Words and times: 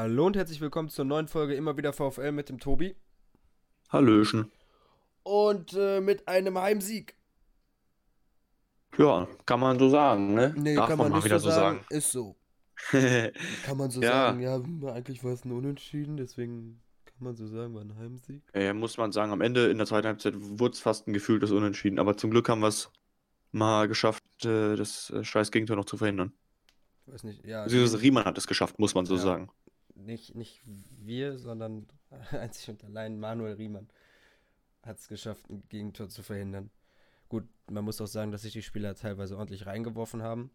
Hallo 0.00 0.26
und 0.26 0.36
herzlich 0.36 0.60
willkommen 0.60 0.88
zur 0.90 1.04
neuen 1.04 1.26
Folge 1.26 1.54
immer 1.56 1.76
wieder 1.76 1.92
VfL 1.92 2.30
mit 2.30 2.48
dem 2.48 2.60
Tobi. 2.60 2.94
Hallöchen. 3.88 4.52
Und 5.24 5.72
äh, 5.76 6.00
mit 6.00 6.28
einem 6.28 6.56
Heimsieg. 6.56 7.16
Ja, 8.96 9.26
kann 9.44 9.58
man 9.58 9.76
so 9.76 9.88
sagen, 9.88 10.34
ne? 10.34 10.54
Nee, 10.56 10.76
Darf 10.76 10.86
kann 10.90 10.98
man 10.98 11.06
man 11.06 11.10
mal 11.10 11.16
nicht 11.16 11.24
wieder 11.24 11.40
so 11.40 11.50
sagen. 11.50 11.78
sagen. 11.78 11.86
Ist 11.90 12.12
so. 12.12 12.36
Kann 13.64 13.76
man 13.76 13.90
so 13.90 14.00
Ja. 14.00 14.28
sagen. 14.28 14.40
Ja, 14.40 14.62
eigentlich 14.92 15.24
war 15.24 15.32
es 15.32 15.44
ein 15.44 15.50
Unentschieden, 15.50 16.16
deswegen 16.16 16.80
kann 17.04 17.16
man 17.18 17.34
so 17.34 17.48
sagen, 17.48 17.74
war 17.74 17.80
ein 17.82 17.96
Heimsieg. 17.96 18.44
Ja, 18.54 18.72
muss 18.74 18.98
man 18.98 19.10
sagen, 19.10 19.32
am 19.32 19.40
Ende 19.40 19.68
in 19.68 19.78
der 19.78 19.86
zweiten 19.88 20.06
Halbzeit 20.06 20.34
wurde 20.38 20.74
es 20.74 20.78
fast 20.80 21.08
ein 21.08 21.12
gefühltes 21.12 21.50
Unentschieden. 21.50 21.98
Aber 21.98 22.16
zum 22.16 22.30
Glück 22.30 22.48
haben 22.48 22.60
wir 22.60 22.68
es 22.68 22.88
mal 23.50 23.88
geschafft, 23.88 24.22
äh, 24.44 24.76
das 24.76 25.10
äh, 25.10 25.24
scheiß 25.24 25.50
Gegentor 25.50 25.74
noch 25.74 25.86
zu 25.86 25.96
verhindern. 25.96 26.32
Ich 27.06 27.14
weiß 27.14 27.24
nicht, 27.24 27.44
ja. 27.44 27.64
Beziehungsweise 27.64 28.00
Riemann 28.00 28.26
hat 28.26 28.38
es 28.38 28.46
geschafft, 28.46 28.78
muss 28.78 28.94
man 28.94 29.04
so 29.06 29.16
Ja. 29.16 29.22
sagen. 29.22 29.50
Nicht, 29.98 30.34
nicht 30.34 30.60
wir, 30.64 31.38
sondern 31.38 31.86
einzig 32.30 32.70
und 32.70 32.84
allein 32.84 33.18
Manuel 33.18 33.54
Riemann 33.54 33.88
hat 34.82 34.98
es 34.98 35.08
geschafft, 35.08 35.48
ein 35.50 35.62
Gegentor 35.68 36.08
zu 36.08 36.22
verhindern. 36.22 36.70
Gut, 37.28 37.46
man 37.70 37.84
muss 37.84 38.00
auch 38.00 38.06
sagen, 38.06 38.32
dass 38.32 38.42
sich 38.42 38.52
die 38.52 38.62
Spieler 38.62 38.94
teilweise 38.94 39.36
ordentlich 39.36 39.66
reingeworfen 39.66 40.22
haben. 40.22 40.50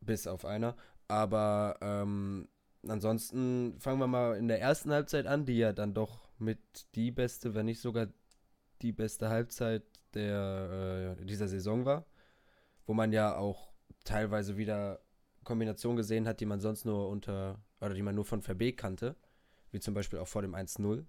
Bis 0.00 0.26
auf 0.26 0.44
einer. 0.44 0.76
Aber 1.06 1.78
ähm, 1.80 2.48
ansonsten 2.88 3.78
fangen 3.78 4.00
wir 4.00 4.06
mal 4.06 4.36
in 4.36 4.48
der 4.48 4.60
ersten 4.60 4.90
Halbzeit 4.90 5.26
an, 5.26 5.44
die 5.44 5.58
ja 5.58 5.72
dann 5.72 5.94
doch 5.94 6.28
mit 6.38 6.58
die 6.94 7.10
beste, 7.10 7.54
wenn 7.54 7.66
nicht 7.66 7.80
sogar 7.80 8.08
die 8.82 8.92
beste 8.92 9.28
Halbzeit 9.28 9.84
der, 10.14 11.16
äh, 11.20 11.24
dieser 11.24 11.48
Saison 11.48 11.84
war. 11.84 12.04
Wo 12.86 12.94
man 12.94 13.12
ja 13.12 13.36
auch 13.36 13.72
teilweise 14.04 14.56
wieder 14.56 15.00
Kombinationen 15.44 15.96
gesehen 15.96 16.26
hat, 16.28 16.40
die 16.40 16.46
man 16.46 16.60
sonst 16.60 16.84
nur 16.84 17.08
unter, 17.08 17.60
oder 17.80 17.94
die 17.94 18.02
man 18.02 18.14
nur 18.14 18.24
von 18.24 18.42
Verbeek 18.42 18.78
kannte. 18.78 19.16
Wie 19.72 19.80
zum 19.80 19.94
Beispiel 19.94 20.18
auch 20.20 20.28
vor 20.28 20.42
dem 20.42 20.54
1-0. 20.54 21.06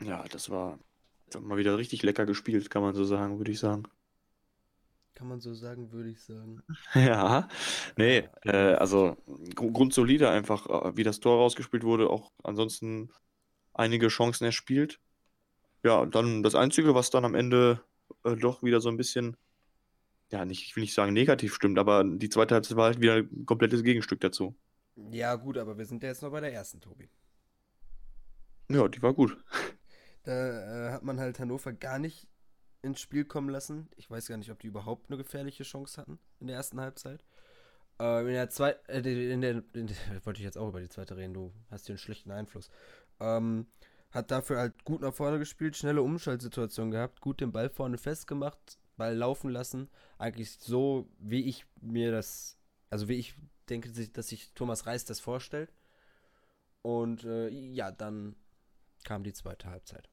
Ja, 0.00 0.22
das 0.28 0.50
war 0.50 0.78
mal 1.40 1.58
wieder 1.58 1.78
richtig 1.78 2.02
lecker 2.04 2.26
gespielt, 2.26 2.70
kann 2.70 2.82
man 2.82 2.94
so 2.94 3.04
sagen, 3.04 3.38
würde 3.38 3.50
ich 3.52 3.58
sagen. 3.58 3.84
Kann 5.14 5.26
man 5.28 5.40
so 5.40 5.54
sagen, 5.54 5.90
würde 5.90 6.10
ich 6.10 6.22
sagen. 6.22 6.62
Ja, 6.94 7.48
nee, 7.96 8.28
äh, 8.44 8.74
also 8.74 9.16
gru- 9.54 9.72
grundsolide 9.72 10.30
einfach, 10.30 10.66
äh, 10.68 10.96
wie 10.96 11.02
das 11.04 11.20
Tor 11.20 11.38
rausgespielt 11.38 11.84
wurde, 11.84 12.10
auch 12.10 12.32
ansonsten 12.42 13.10
einige 13.74 14.08
Chancen 14.08 14.44
erspielt. 14.44 15.00
Ja, 15.84 15.98
und 16.00 16.14
dann 16.14 16.42
das 16.42 16.54
Einzige, 16.56 16.94
was 16.94 17.10
dann 17.10 17.24
am 17.24 17.34
Ende 17.36 17.82
äh, 18.24 18.36
doch 18.36 18.62
wieder 18.62 18.80
so 18.80 18.88
ein 18.90 18.96
bisschen, 18.98 19.36
ja, 20.34 20.44
nicht, 20.44 20.64
ich 20.64 20.74
will 20.74 20.82
nicht 20.82 20.94
sagen 20.94 21.12
negativ 21.12 21.54
stimmt, 21.54 21.78
aber 21.78 22.02
die 22.02 22.28
zweite 22.28 22.56
Halbzeit 22.56 22.76
war 22.76 22.86
halt 22.86 23.00
wieder 23.00 23.14
ein 23.18 23.46
komplettes 23.46 23.84
Gegenstück 23.84 24.20
dazu. 24.20 24.56
Ja, 24.96 25.36
gut, 25.36 25.56
aber 25.56 25.78
wir 25.78 25.86
sind 25.86 26.02
ja 26.02 26.08
jetzt 26.08 26.22
noch 26.22 26.32
bei 26.32 26.40
der 26.40 26.52
ersten, 26.52 26.80
Tobi. 26.80 27.08
Ja, 28.68 28.88
die 28.88 29.00
war 29.00 29.14
gut. 29.14 29.36
Da 30.24 30.88
äh, 30.88 30.92
hat 30.92 31.04
man 31.04 31.20
halt 31.20 31.38
Hannover 31.38 31.72
gar 31.72 32.00
nicht 32.00 32.26
ins 32.82 33.00
Spiel 33.00 33.24
kommen 33.24 33.48
lassen. 33.48 33.88
Ich 33.94 34.10
weiß 34.10 34.26
gar 34.26 34.36
nicht, 34.36 34.50
ob 34.50 34.58
die 34.58 34.66
überhaupt 34.66 35.08
eine 35.08 35.18
gefährliche 35.18 35.62
Chance 35.62 36.00
hatten 36.00 36.18
in 36.40 36.48
der 36.48 36.56
ersten 36.56 36.80
Halbzeit. 36.80 37.24
Äh, 38.00 38.22
in 38.22 38.32
der 38.32 38.50
zweiten, 38.50 38.90
äh, 38.90 39.32
in 39.32 39.40
der, 39.40 39.62
in 39.72 39.86
der, 39.86 39.96
wollte 40.24 40.40
ich 40.40 40.44
jetzt 40.44 40.58
auch 40.58 40.68
über 40.68 40.80
die 40.80 40.88
zweite 40.88 41.16
reden, 41.16 41.34
du 41.34 41.52
hast 41.70 41.86
hier 41.86 41.92
einen 41.92 41.98
schlechten 41.98 42.32
Einfluss. 42.32 42.70
Ähm, 43.20 43.68
hat 44.10 44.32
dafür 44.32 44.58
halt 44.58 44.84
gut 44.84 45.00
nach 45.00 45.14
vorne 45.14 45.38
gespielt, 45.38 45.76
schnelle 45.76 46.02
Umschaltsituation 46.02 46.90
gehabt, 46.90 47.20
gut 47.20 47.40
den 47.40 47.52
Ball 47.52 47.70
vorne 47.70 47.98
festgemacht, 47.98 48.78
Ball 48.96 49.14
laufen 49.16 49.50
lassen. 49.50 49.88
Eigentlich 50.18 50.50
so, 50.58 51.08
wie 51.18 51.44
ich 51.44 51.66
mir 51.80 52.12
das, 52.12 52.58
also 52.90 53.08
wie 53.08 53.14
ich 53.14 53.34
denke, 53.68 53.90
dass 53.90 54.28
sich 54.28 54.52
Thomas 54.54 54.86
Reis 54.86 55.04
das 55.04 55.20
vorstellt. 55.20 55.72
Und 56.82 57.24
äh, 57.24 57.48
ja, 57.48 57.90
dann 57.90 58.36
kam 59.04 59.24
die 59.24 59.32
zweite 59.32 59.70
Halbzeit. 59.70 60.08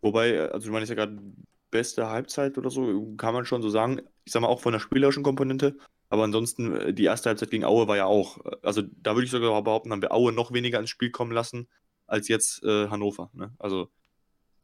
Wobei, 0.00 0.30
äh, 0.30 0.48
also 0.50 0.66
du 0.68 0.72
meinst 0.72 0.88
ja 0.88 0.94
gerade 0.94 1.20
beste 1.70 2.08
Halbzeit 2.08 2.58
oder 2.58 2.70
so, 2.70 3.14
kann 3.16 3.34
man 3.34 3.44
schon 3.44 3.62
so 3.62 3.68
sagen. 3.70 4.00
Ich 4.24 4.32
sag 4.32 4.42
mal 4.42 4.48
auch 4.48 4.60
von 4.60 4.72
der 4.72 4.80
spielerischen 4.80 5.22
Komponente. 5.22 5.76
Aber 6.08 6.24
ansonsten, 6.24 6.76
äh, 6.76 6.94
die 6.94 7.04
erste 7.04 7.28
Halbzeit 7.28 7.50
gegen 7.50 7.64
Aue 7.64 7.88
war 7.88 7.96
ja 7.96 8.06
auch, 8.06 8.44
äh, 8.44 8.56
also 8.62 8.82
da 8.82 9.14
würde 9.14 9.24
ich 9.24 9.30
sogar 9.30 9.62
behaupten, 9.62 9.92
haben 9.92 10.02
wir 10.02 10.12
Aue 10.12 10.32
noch 10.32 10.52
weniger 10.52 10.78
ins 10.78 10.90
Spiel 10.90 11.10
kommen 11.10 11.32
lassen 11.32 11.68
als 12.06 12.28
jetzt 12.28 12.62
äh, 12.64 12.88
Hannover. 12.88 13.30
Ne? 13.32 13.54
Also 13.58 13.90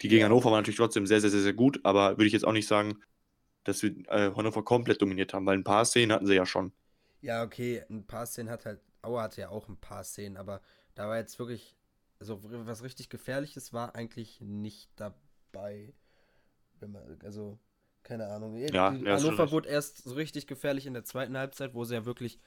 die 0.03 0.09
gegen 0.09 0.21
Ja. 0.21 0.27
Hannover 0.27 0.51
waren 0.51 0.61
natürlich 0.61 0.79
trotzdem 0.79 1.07
sehr, 1.07 1.21
sehr, 1.21 1.31
sehr, 1.31 1.43
sehr 1.43 1.53
gut, 1.55 1.81
aber 1.85 2.11
würde 2.13 2.27
ich 2.27 2.33
jetzt 2.33 2.45
auch 2.47 2.53
nicht 2.53 2.69
sagen, 2.69 3.01
dass 3.65 3.83
wir 3.83 3.91
äh, 4.11 4.33
Hannover 4.37 4.65
komplett 4.65 5.03
dominiert 5.03 5.35
haben, 5.35 5.47
weil 5.47 5.59
ein 5.59 5.65
paar 5.65 5.85
Szenen 5.85 6.13
hatten 6.13 6.27
sie 6.27 6.35
ja 6.35 6.47
schon. 6.47 6.73
Ja, 7.21 7.43
okay, 7.43 7.83
ein 7.91 8.07
paar 8.07 8.27
Szenen 8.27 8.51
hat 8.51 8.67
halt, 8.67 8.81
Aue 9.03 9.21
hatte 9.21 9.41
ja 9.41 9.49
auch 9.49 9.69
ein 9.69 9.77
paar 9.77 10.05
Szenen, 10.05 10.37
aber 10.37 10.61
da 10.95 11.09
war 11.09 11.17
jetzt 11.17 11.39
wirklich, 11.39 11.77
also 12.21 12.41
was 12.43 12.83
richtig 12.83 13.09
Gefährliches 13.09 13.73
war 13.73 13.95
eigentlich 13.95 14.41
nicht 14.41 14.91
dabei. 14.97 15.93
Man, 16.81 17.19
also, 17.25 17.59
keine 18.03 18.29
Ahnung. 18.29 18.57
Ja, 18.57 18.91
Die- 18.91 19.05
ja, 19.05 19.19
schon 19.19 19.35
Hannover 19.35 19.51
wurde 19.51 19.69
erst 19.69 20.05
so 20.05 20.15
richtig 20.15 20.47
gefährlich 20.47 20.87
in 20.87 20.95
der 20.95 21.05
zweiten 21.05 21.37
Halbzeit, 21.37 21.75
wo 21.75 21.85
sie 21.85 21.95
ja 21.95 22.05
wirklich 22.07 22.39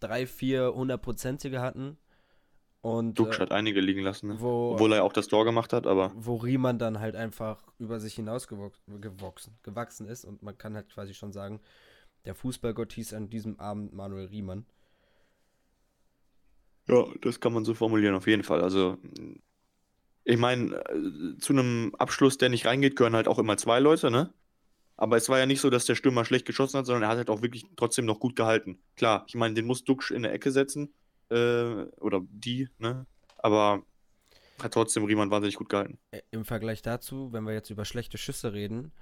drei, 0.00 0.26
vier 0.26 0.74
hundertprozentige 0.74 1.60
hatten. 1.60 1.98
Und 2.80 3.18
Duxch 3.18 3.38
äh, 3.38 3.42
hat 3.42 3.52
einige 3.52 3.80
liegen 3.80 4.02
lassen, 4.02 4.28
ne? 4.28 4.40
wo, 4.40 4.72
obwohl 4.72 4.92
er 4.92 5.04
auch 5.04 5.12
das 5.12 5.26
Tor 5.26 5.44
gemacht 5.44 5.72
hat, 5.72 5.86
aber 5.86 6.12
wo 6.14 6.36
Riemann 6.36 6.78
dann 6.78 7.00
halt 7.00 7.16
einfach 7.16 7.60
über 7.78 7.98
sich 7.98 8.14
hinaus 8.14 8.46
gewachsen, 8.46 9.58
gewachsen 9.62 10.06
ist 10.06 10.24
und 10.24 10.42
man 10.42 10.56
kann 10.56 10.76
halt 10.76 10.88
quasi 10.88 11.12
schon 11.12 11.32
sagen, 11.32 11.60
der 12.24 12.34
Fußballgott 12.34 12.92
hieß 12.92 13.14
an 13.14 13.30
diesem 13.30 13.58
Abend 13.58 13.94
Manuel 13.94 14.26
Riemann. 14.26 14.64
Ja, 16.88 17.04
das 17.20 17.40
kann 17.40 17.52
man 17.52 17.64
so 17.64 17.74
formulieren, 17.74 18.14
auf 18.14 18.26
jeden 18.26 18.42
Fall. 18.44 18.62
Also, 18.62 18.96
ich 20.24 20.38
meine, 20.38 20.76
äh, 20.76 21.38
zu 21.38 21.52
einem 21.52 21.94
Abschluss, 21.98 22.38
der 22.38 22.48
nicht 22.48 22.66
reingeht, 22.66 22.96
gehören 22.96 23.14
halt 23.14 23.28
auch 23.28 23.38
immer 23.38 23.56
zwei 23.56 23.80
Leute, 23.80 24.10
ne? 24.10 24.32
Aber 24.96 25.16
es 25.16 25.28
war 25.28 25.38
ja 25.38 25.46
nicht 25.46 25.60
so, 25.60 25.70
dass 25.70 25.86
der 25.86 25.94
Stürmer 25.94 26.24
schlecht 26.24 26.44
geschossen 26.44 26.78
hat, 26.78 26.86
sondern 26.86 27.04
er 27.04 27.08
hat 27.10 27.18
halt 27.18 27.30
auch 27.30 27.42
wirklich 27.42 27.66
trotzdem 27.76 28.04
noch 28.04 28.18
gut 28.18 28.36
gehalten. 28.36 28.80
Klar, 28.96 29.24
ich 29.28 29.34
meine, 29.34 29.54
den 29.54 29.66
muss 29.66 29.84
Duxch 29.84 30.10
in 30.10 30.22
der 30.22 30.32
Ecke 30.32 30.50
setzen, 30.50 30.92
äh, 31.30 31.84
oder 32.00 32.20
die, 32.30 32.68
ne? 32.78 33.06
Aber 33.38 33.82
hat 34.60 34.74
trotzdem 34.74 35.04
Riemann 35.04 35.30
wahnsinnig 35.30 35.56
gut 35.56 35.68
gehalten. 35.68 35.98
Äh, 36.10 36.22
Im 36.30 36.44
Vergleich 36.44 36.82
dazu, 36.82 37.32
wenn 37.32 37.44
wir 37.44 37.52
jetzt 37.52 37.70
über 37.70 37.84
schlechte 37.84 38.18
Schüsse 38.18 38.52
reden, 38.52 38.92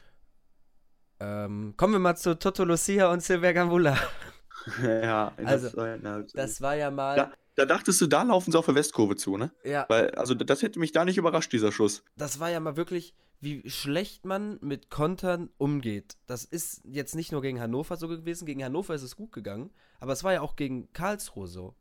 ähm, 1.19 1.75
kommen 1.77 1.95
wir 1.95 1.99
mal 1.99 2.17
zu 2.17 2.39
Toto 2.39 2.65
Lucia 2.65 3.11
und 3.11 3.23
Silvia 3.23 3.53
Gambula. 3.53 3.97
ja, 4.83 5.33
Also, 5.45 5.81
Halbzeit. 5.81 6.31
Das 6.35 6.61
war 6.61 6.75
ja 6.77 6.91
mal. 6.91 7.17
Da, 7.17 7.33
da 7.55 7.65
dachtest 7.65 8.01
du, 8.03 8.07
da 8.07 8.23
laufen 8.23 8.53
sie 8.53 8.59
auf 8.59 8.67
der 8.67 8.75
Westkurve 8.75 9.17
zu, 9.17 9.39
ne? 9.39 9.51
Ja, 9.65 9.87
Weil, 9.89 10.11
also 10.11 10.35
das 10.35 10.63
hätte 10.63 10.79
mich 10.79 10.93
da 10.93 11.05
nicht 11.07 11.17
überrascht, 11.17 11.53
dieser 11.53 11.73
Schuss. 11.73 12.05
das 12.17 12.39
war 12.39 12.51
ja 12.51 12.61
mal 12.61 12.77
wirklich, 12.77 13.15
wie 13.41 13.69
schlecht 13.69 14.27
man 14.27 14.59
mit 14.61 14.91
Kontern 14.91 15.49
umgeht. 15.57 16.19
Das 16.27 16.45
ist 16.45 16.83
jetzt 16.85 17.15
nicht 17.15 17.33
nur 17.33 17.41
gegen 17.41 17.61
Hannover 17.61 17.97
so 17.97 18.09
gewesen. 18.09 18.45
Gegen 18.45 18.63
Hannover 18.63 18.95
ist 18.95 19.03
es 19.03 19.17
gut 19.17 19.33
gegangen, 19.33 19.71
aber 20.01 20.13
es 20.13 20.23
war 20.23 20.35
ja 20.35 20.43
auch 20.43 20.57
gegen 20.57 20.93
Karlsruhe 20.93 21.47
so. 21.47 21.75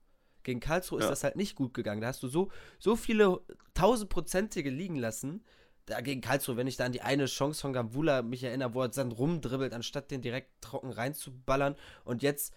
Gegen 0.45 0.61
Karlsruhe 0.61 0.99
ist 0.99 1.05
Ja. 1.05 1.09
das 1.09 1.23
halt 1.25 1.35
nicht 1.35 1.55
gut 1.55 1.73
gegangen. 1.73 1.99
Da 1.99 2.07
hast 2.07 2.23
du 2.23 2.29
so, 2.29 2.49
so 2.79 2.95
viele 2.95 3.41
tausendprozentige 3.73 4.69
liegen 4.69 4.95
lassen. 4.95 5.43
Da 5.87 6.01
gegen 6.01 6.21
Karlsruhe, 6.21 6.55
wenn 6.57 6.67
ich 6.67 6.77
da 6.77 6.85
an 6.85 6.93
die 6.93 7.01
eine 7.01 7.25
Chance 7.25 7.61
von 7.61 7.73
Gambula 7.73 8.21
mich 8.21 8.43
erinnere, 8.43 8.73
wo 8.73 8.81
er 8.81 8.87
dann 8.89 9.11
rumdribbelt, 9.11 9.73
anstatt 9.73 10.09
den 10.09 10.21
direkt 10.21 10.49
trocken 10.61 10.91
reinzuballern. 10.91 11.75
Und 12.05 12.23
jetzt 12.23 12.53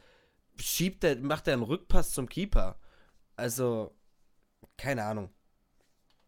schiebt 0.60 1.02
er, 1.04 1.16
macht 1.16 1.46
er 1.48 1.54
einen 1.54 1.62
Rückpass 1.62 2.12
zum 2.12 2.28
Keeper. 2.28 2.78
Also, 3.36 3.92
keine 4.76 5.04
Ahnung. 5.04 5.30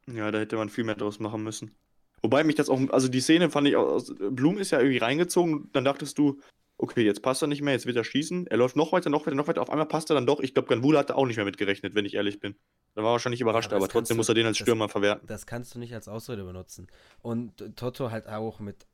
Ja, 0.06 0.30
da 0.30 0.38
hätte 0.40 0.56
man 0.56 0.68
viel 0.68 0.84
mehr 0.84 0.94
draus 0.94 1.20
machen 1.20 1.42
müssen. 1.42 1.74
Wobei 2.22 2.44
mich 2.44 2.56
das 2.56 2.68
auch, 2.68 2.78
also 2.90 3.08
die 3.08 3.20
Szene 3.20 3.48
fand 3.50 3.66
ich 3.68 3.76
auch, 3.76 3.86
aus- 3.86 4.12
Blum 4.30 4.58
ist 4.58 4.72
ja 4.72 4.78
irgendwie 4.80 4.98
reingezogen, 4.98 5.70
dann 5.72 5.84
dachtest 5.84 6.18
du, 6.18 6.38
okay, 6.82 7.02
jetzt 7.04 7.22
passt 7.22 7.42
er 7.42 7.48
nicht 7.48 7.62
mehr, 7.62 7.74
jetzt 7.74 7.86
wird 7.86 7.96
er 7.96 8.04
schießen. 8.04 8.46
Er 8.46 8.56
läuft 8.56 8.76
noch 8.76 8.92
weiter, 8.92 9.10
noch 9.10 9.26
weiter, 9.26 9.36
noch 9.36 9.46
weiter, 9.48 9.62
auf 9.62 9.70
einmal 9.70 9.86
passt 9.86 10.10
er 10.10 10.14
dann 10.14 10.26
doch. 10.26 10.40
Ich 10.40 10.54
glaube, 10.54 10.68
Ganvula 10.68 11.00
hatte 11.00 11.16
auch 11.16 11.26
nicht 11.26 11.36
mehr 11.36 11.44
mitgerechnet, 11.44 11.94
wenn 11.94 12.04
ich 12.04 12.14
ehrlich 12.14 12.40
bin. 12.40 12.56
Da 12.94 13.02
war 13.02 13.10
er 13.10 13.12
wahrscheinlich 13.12 13.40
überrascht, 13.40 13.68
aber 13.72 13.84
aber, 13.84 13.88
trotzdem 13.88 14.16
du- 14.16 14.18
muss 14.20 14.28
er 14.28 14.34
den 14.34 14.46
als 14.46 14.58
das- 14.58 14.64
Stürmer 14.64 14.88
verwerten. 14.88 15.26
Das 15.26 15.46
kannst 15.46 15.74
du 15.74 15.78
nicht 15.78 15.94
als 15.94 16.08
Ausrede 16.08 16.44
benutzen. 16.44 16.86
Und 17.22 17.76
Toto 17.76 18.10
halt 18.10 18.26
auch 18.28 18.60
mit 18.60 18.86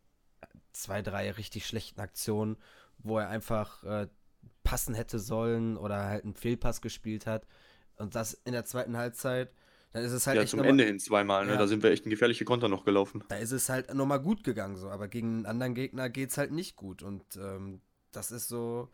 zwei, 0.73 1.01
drei 1.03 1.31
richtig 1.33 1.67
schlechten 1.67 2.01
Aktionen, 2.01 2.57
wo 2.99 3.19
er 3.19 3.29
einfach 3.29 3.83
äh, 3.85 4.09
passen 4.65 4.95
hätte 4.95 5.19
sollen 5.19 5.77
oder 5.77 6.05
halt 6.07 6.25
einen 6.25 6.35
Fehlpass 6.35 6.81
gespielt 6.81 7.27
hat. 7.27 7.47
Und 7.97 8.15
das 8.15 8.35
in 8.35 8.53
der 8.53 8.65
zweiten 8.65 8.97
Halbzeit, 8.97 9.51
dann 9.97 10.05
ist 10.05 10.13
es 10.13 10.27
halt 10.27 10.37
ja, 10.37 10.43
echt 10.43 10.51
zum 10.51 10.63
Ende 10.63 10.85
hin 10.85 10.99
zweimal, 10.99 11.47
ne? 11.47 11.53
Ja. 11.53 11.59
Da 11.59 11.67
sind 11.67 11.83
wir 11.83 11.91
echt 11.91 12.05
in 12.05 12.11
gefährliche 12.11 12.45
Konter 12.45 12.69
noch 12.69 12.85
gelaufen. 12.85 13.25
da 13.29 13.37
ist 13.37 13.53
es 13.53 13.71
halt 13.71 13.95
nochmal 13.95 14.21
gut 14.21 14.45
gegangen 14.45 14.77
so, 14.77 14.91
aber 14.91 15.09
gegen 15.09 15.37
einen 15.37 15.47
anderen 15.47 15.75
Gegner 15.75 16.11
geht 16.11 16.29
es 16.29 16.37
halt 16.37 16.53
nicht 16.53 16.77
gut 16.77 17.03
und 17.03 17.25
ähm, 17.37 17.81
das 18.13 18.31
ist 18.31 18.49
so, 18.49 18.91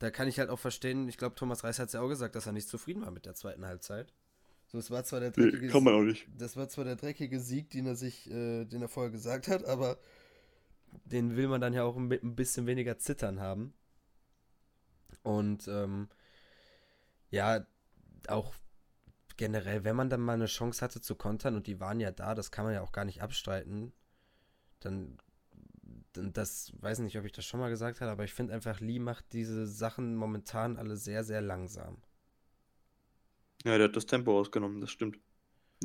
da 0.00 0.10
kann 0.10 0.28
ich 0.28 0.38
halt 0.38 0.50
auch 0.50 0.58
verstehen, 0.58 1.08
ich 1.08 1.16
glaube 1.16 1.36
Thomas 1.36 1.64
Reis 1.64 1.78
hat 1.78 1.86
es 1.86 1.94
ja 1.94 2.02
auch 2.02 2.10
gesagt, 2.10 2.34
dass 2.34 2.44
er 2.44 2.52
nicht 2.52 2.68
zufrieden 2.68 3.00
war 3.00 3.12
mit 3.12 3.24
der 3.24 3.34
zweiten 3.34 3.64
Halbzeit. 3.64 4.12
So, 4.66 4.76
es 4.76 4.90
war 4.90 5.04
zwar 5.04 5.20
der 5.20 5.30
dreckige 5.30 5.66
Nee, 5.66 5.72
kann 5.72 5.82
man 5.82 5.94
auch 5.94 6.02
nicht. 6.02 6.28
das 6.36 6.54
war 6.54 6.68
zwar 6.68 6.84
der 6.84 6.96
dreckige 6.96 7.40
Sieg, 7.40 7.70
den 7.70 7.86
er 7.86 7.96
sich, 7.96 8.30
äh, 8.30 8.66
den 8.66 8.82
er 8.82 8.88
vorher 8.88 9.10
gesagt 9.10 9.48
hat, 9.48 9.64
aber 9.64 9.96
den 11.06 11.34
will 11.34 11.48
man 11.48 11.62
dann 11.62 11.72
ja 11.72 11.82
auch 11.82 11.96
mit 11.96 12.22
ein 12.22 12.36
bisschen 12.36 12.66
weniger 12.66 12.98
Zittern 12.98 13.40
haben. 13.40 13.72
Und 15.22 15.66
ähm, 15.66 16.08
ja, 17.30 17.66
auch 18.28 18.52
generell, 19.36 19.84
wenn 19.84 19.96
man 19.96 20.10
dann 20.10 20.20
mal 20.20 20.34
eine 20.34 20.46
Chance 20.46 20.84
hatte 20.84 21.00
zu 21.00 21.14
kontern 21.14 21.56
und 21.56 21.66
die 21.66 21.80
waren 21.80 22.00
ja 22.00 22.10
da, 22.10 22.34
das 22.34 22.50
kann 22.50 22.64
man 22.64 22.74
ja 22.74 22.82
auch 22.82 22.92
gar 22.92 23.04
nicht 23.04 23.22
abstreiten, 23.22 23.92
dann, 24.80 25.18
dann 26.12 26.32
das, 26.32 26.72
weiß 26.80 27.00
nicht, 27.00 27.18
ob 27.18 27.24
ich 27.24 27.32
das 27.32 27.44
schon 27.44 27.60
mal 27.60 27.70
gesagt 27.70 28.00
habe, 28.00 28.10
aber 28.10 28.24
ich 28.24 28.34
finde 28.34 28.54
einfach, 28.54 28.80
Lee 28.80 28.98
macht 28.98 29.32
diese 29.32 29.66
Sachen 29.66 30.16
momentan 30.16 30.76
alle 30.76 30.96
sehr, 30.96 31.24
sehr 31.24 31.40
langsam. 31.40 31.98
Ja, 33.64 33.78
der 33.78 33.88
hat 33.88 33.96
das 33.96 34.06
Tempo 34.06 34.38
ausgenommen, 34.38 34.80
das 34.80 34.90
stimmt. 34.90 35.18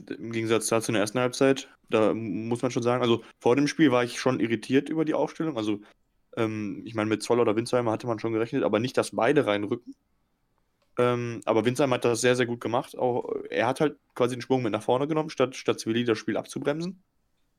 Im 0.07 0.31
Gegensatz 0.31 0.67
dazu 0.67 0.89
in 0.89 0.93
der 0.93 1.01
ersten 1.01 1.19
Halbzeit, 1.19 1.69
da 1.89 2.13
muss 2.13 2.61
man 2.61 2.71
schon 2.71 2.83
sagen, 2.83 3.01
also 3.01 3.23
vor 3.39 3.55
dem 3.55 3.67
Spiel 3.67 3.91
war 3.91 4.03
ich 4.03 4.19
schon 4.19 4.39
irritiert 4.39 4.89
über 4.89 5.05
die 5.05 5.13
Aufstellung. 5.13 5.57
Also, 5.57 5.81
ähm, 6.35 6.83
ich 6.85 6.93
meine, 6.93 7.09
mit 7.09 7.23
Zoller 7.23 7.41
oder 7.41 7.55
Winzheimer 7.55 7.91
hatte 7.91 8.07
man 8.07 8.19
schon 8.19 8.33
gerechnet, 8.33 8.63
aber 8.63 8.79
nicht, 8.79 8.97
dass 8.97 9.11
beide 9.11 9.45
reinrücken. 9.45 9.95
Ähm, 10.99 11.39
aber 11.45 11.63
Winzheim 11.63 11.93
hat 11.93 12.03
das 12.03 12.19
sehr, 12.19 12.35
sehr 12.35 12.45
gut 12.45 12.59
gemacht. 12.59 12.97
Auch, 12.97 13.33
er 13.49 13.67
hat 13.67 13.79
halt 13.79 13.97
quasi 14.15 14.35
den 14.35 14.41
Sprung 14.41 14.61
mit 14.61 14.73
nach 14.73 14.83
vorne 14.83 15.07
genommen, 15.07 15.29
statt, 15.29 15.55
statt 15.55 15.79
Zwilli 15.79 16.03
das 16.03 16.17
Spiel 16.17 16.35
abzubremsen. 16.35 17.01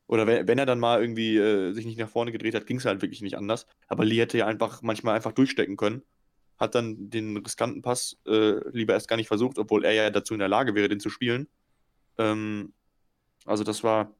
Oder 0.05 0.27
wenn, 0.27 0.47
wenn 0.47 0.59
er 0.59 0.67
dann 0.67 0.79
mal 0.79 1.01
irgendwie 1.01 1.37
äh, 1.37 1.71
sich 1.71 1.87
nicht 1.87 1.97
nach 1.97 2.09
vorne 2.09 2.31
gedreht 2.31 2.53
hat, 2.53 2.67
ging 2.67 2.77
es 2.77 2.85
halt 2.85 3.01
wirklich 3.01 3.23
nicht 3.23 3.37
anders. 3.37 3.65
Aber 3.87 4.05
Lee 4.05 4.19
hätte 4.19 4.37
ja 4.37 4.45
einfach 4.45 4.83
manchmal 4.83 5.15
einfach 5.15 5.31
durchstecken 5.31 5.75
können. 5.75 6.03
Hat 6.59 6.75
dann 6.75 7.09
den 7.09 7.35
riskanten 7.37 7.81
Pass 7.81 8.19
äh, 8.27 8.59
lieber 8.69 8.93
erst 8.93 9.07
gar 9.07 9.15
nicht 9.15 9.27
versucht, 9.27 9.57
obwohl 9.57 9.85
er 9.85 9.93
ja 9.93 10.09
dazu 10.11 10.35
in 10.35 10.39
der 10.39 10.47
Lage 10.47 10.75
wäre, 10.75 10.87
den 10.87 10.99
zu 10.99 11.09
spielen. 11.09 11.47
Ähm, 12.19 12.73
also 13.45 13.63
das 13.63 13.83
war, 13.83 14.13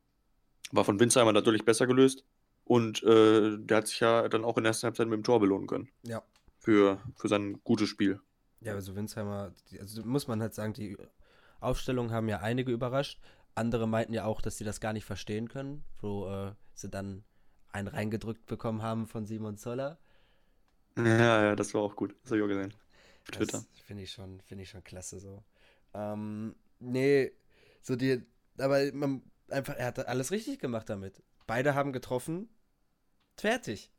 war 0.72 0.84
von 0.84 1.00
Winzheimer 1.00 1.32
natürlich 1.32 1.64
besser 1.64 1.86
gelöst. 1.86 2.26
Und 2.64 3.04
äh, 3.04 3.58
der 3.60 3.78
hat 3.78 3.88
sich 3.88 4.00
ja 4.00 4.28
dann 4.30 4.46
auch 4.46 4.58
in 4.58 4.64
der 4.64 4.72
ersten 4.72 4.86
Halbzeit 4.86 5.08
mit 5.08 5.18
dem 5.18 5.24
Tor 5.24 5.40
belohnen 5.40 5.68
können. 5.68 5.90
Ja. 6.02 6.24
Für, 6.58 7.00
für 7.18 7.28
sein 7.28 7.60
gutes 7.64 7.90
Spiel. 7.90 8.20
Ja, 8.62 8.74
also 8.74 8.96
Winsheimer, 8.96 9.54
also 9.80 10.04
muss 10.04 10.28
man 10.28 10.42
halt 10.42 10.54
sagen, 10.54 10.74
die 10.74 10.98
Aufstellungen 11.60 12.12
haben 12.12 12.30
ja 12.30 12.40
einige 12.40 12.72
überrascht. 12.72 13.20
Andere 13.56 13.88
meinten 13.88 14.14
ja 14.14 14.26
auch, 14.26 14.42
dass 14.42 14.58
sie 14.58 14.64
das 14.64 14.80
gar 14.80 14.94
nicht 14.94 15.06
verstehen 15.06 15.50
können, 15.50 15.84
wo 16.00 16.28
äh, 16.30 16.54
sie 16.74 16.90
dann 16.90 17.24
einen 17.72 17.88
reingedrückt 17.88 18.46
bekommen 18.46 18.82
haben 18.82 19.08
von 19.08 19.26
Simon 19.26 19.58
Zoller. 19.58 20.00
Ja, 20.98 21.44
ja, 21.44 21.56
das 21.56 21.74
war 21.74 21.82
auch 21.82 21.96
gut. 21.96 22.16
Das 22.24 22.32
habe 22.32 22.40
ich 22.40 22.44
auch 22.44 22.48
gesehen. 22.48 22.74
Auf 23.24 23.32
Twitter. 23.32 23.64
Finde 23.86 24.04
ich, 24.04 24.12
schon, 24.12 24.42
find 24.42 24.62
ich 24.62 24.70
schon 24.70 24.84
klasse 24.84 25.20
so. 25.20 25.44
Ähm, 25.94 26.56
nee, 26.80 27.32
so 27.82 27.96
die, 27.96 28.24
aber 28.58 28.92
man 28.94 29.24
einfach, 29.50 29.76
er 29.76 29.88
hat 29.88 30.08
alles 30.08 30.32
richtig 30.32 30.60
gemacht 30.60 30.90
damit. 30.90 31.24
Beide 31.48 31.76
haben 31.76 31.94
getroffen. 31.94 32.50
Fertig. 33.38 33.92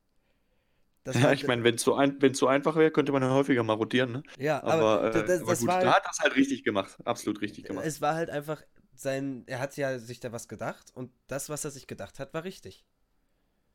Das 1.05 1.17
ja, 1.21 1.33
ich 1.33 1.47
meine, 1.47 1.65
wenn 1.65 1.75
es 1.75 1.83
so, 1.83 1.95
ein, 1.95 2.19
so 2.35 2.47
einfach 2.47 2.77
wäre, 2.77 2.91
könnte 2.91 3.13
man 3.13 3.23
ja 3.23 3.31
häufiger 3.31 3.63
mal 3.63 3.75
rotieren. 3.75 4.13
Ne? 4.13 4.23
Ja, 4.39 4.63
aber, 4.63 4.73
aber, 4.73 5.15
äh, 5.15 5.25
das, 5.27 5.43
aber 5.43 5.57
gut, 5.57 5.67
war 5.67 5.77
halt, 5.77 5.87
hat 5.87 6.05
das 6.07 6.21
halt 6.21 6.37
richtig 6.37 6.65
gemacht. 6.65 6.97
Absolut 7.05 7.41
richtig 7.41 7.65
gemacht. 7.65 7.85
Es 7.87 8.01
war 8.01 8.15
halt 8.15 8.31
einfach 8.31 8.63
sein, 8.95 9.45
er 9.47 9.59
hat 9.59 9.77
ja 9.77 9.99
sich 9.99 10.21
da 10.21 10.33
was 10.33 10.49
gedacht 10.49 10.93
und 10.95 11.11
das, 11.27 11.49
was 11.49 11.65
er 11.65 11.71
sich 11.71 11.87
gedacht 11.87 12.19
hat, 12.19 12.35
war 12.35 12.45
richtig. 12.45 12.85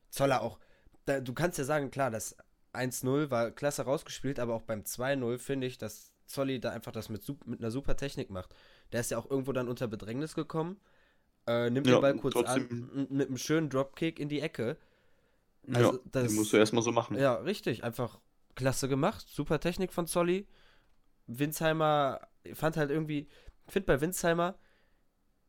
Zoller 0.10 0.42
auch. 0.42 0.60
Da, 1.06 1.20
du 1.20 1.34
kannst 1.34 1.58
ja 1.58 1.64
sagen, 1.64 1.92
klar, 1.92 2.12
das 2.12 2.38
1-0 2.74 3.30
war 3.30 3.52
klasse 3.52 3.84
rausgespielt, 3.84 4.40
aber 4.40 4.54
auch 4.54 4.62
beim 4.62 4.82
2-0 4.82 5.38
finde 5.38 5.68
ich, 5.68 5.78
dass 5.78 6.14
Zolli 6.26 6.60
da 6.60 6.72
einfach 6.72 6.92
das 6.92 7.10
mit, 7.10 7.24
mit 7.46 7.60
einer 7.60 7.72
super 7.72 7.96
Technik 7.96 8.30
macht. 8.30 8.54
Der 8.92 9.02
ist 9.02 9.12
ja 9.12 9.18
auch 9.18 9.30
irgendwo 9.30 9.54
dann 9.54 9.68
unter 9.68 9.88
Bedrängnis 9.88 10.36
gekommen, 10.36 10.80
äh, 11.48 11.70
nimmt 11.70 11.88
ja, 11.88 11.96
den 11.96 12.02
Ball 12.02 12.16
kurz 12.18 12.34
trotzdem. 12.34 12.90
an, 12.94 13.08
mit 13.10 13.28
einem 13.28 13.38
schönen 13.38 13.70
Dropkick 13.70 14.20
in 14.20 14.30
die 14.30 14.42
Ecke 14.42 14.78
also, 15.74 15.94
ja, 15.94 16.00
das 16.12 16.34
musst 16.34 16.54
du 16.54 16.58
erstmal 16.58 16.84
so 16.84 16.92
machen. 16.92 17.18
Ja, 17.18 17.36
richtig. 17.36 17.84
Einfach 17.84 18.20
klasse 18.56 18.88
gemacht. 18.88 19.26
Super 19.30 19.60
Technik 19.60 19.94
von 19.94 20.08
Zolli. 20.08 20.48
Winsheimer 21.28 22.22
fand 22.54 22.78
halt 22.78 22.90
irgendwie, 22.90 23.28
ich 23.66 23.74
finde 23.74 23.88
bei 23.88 24.02
Winsheimer, 24.02 24.58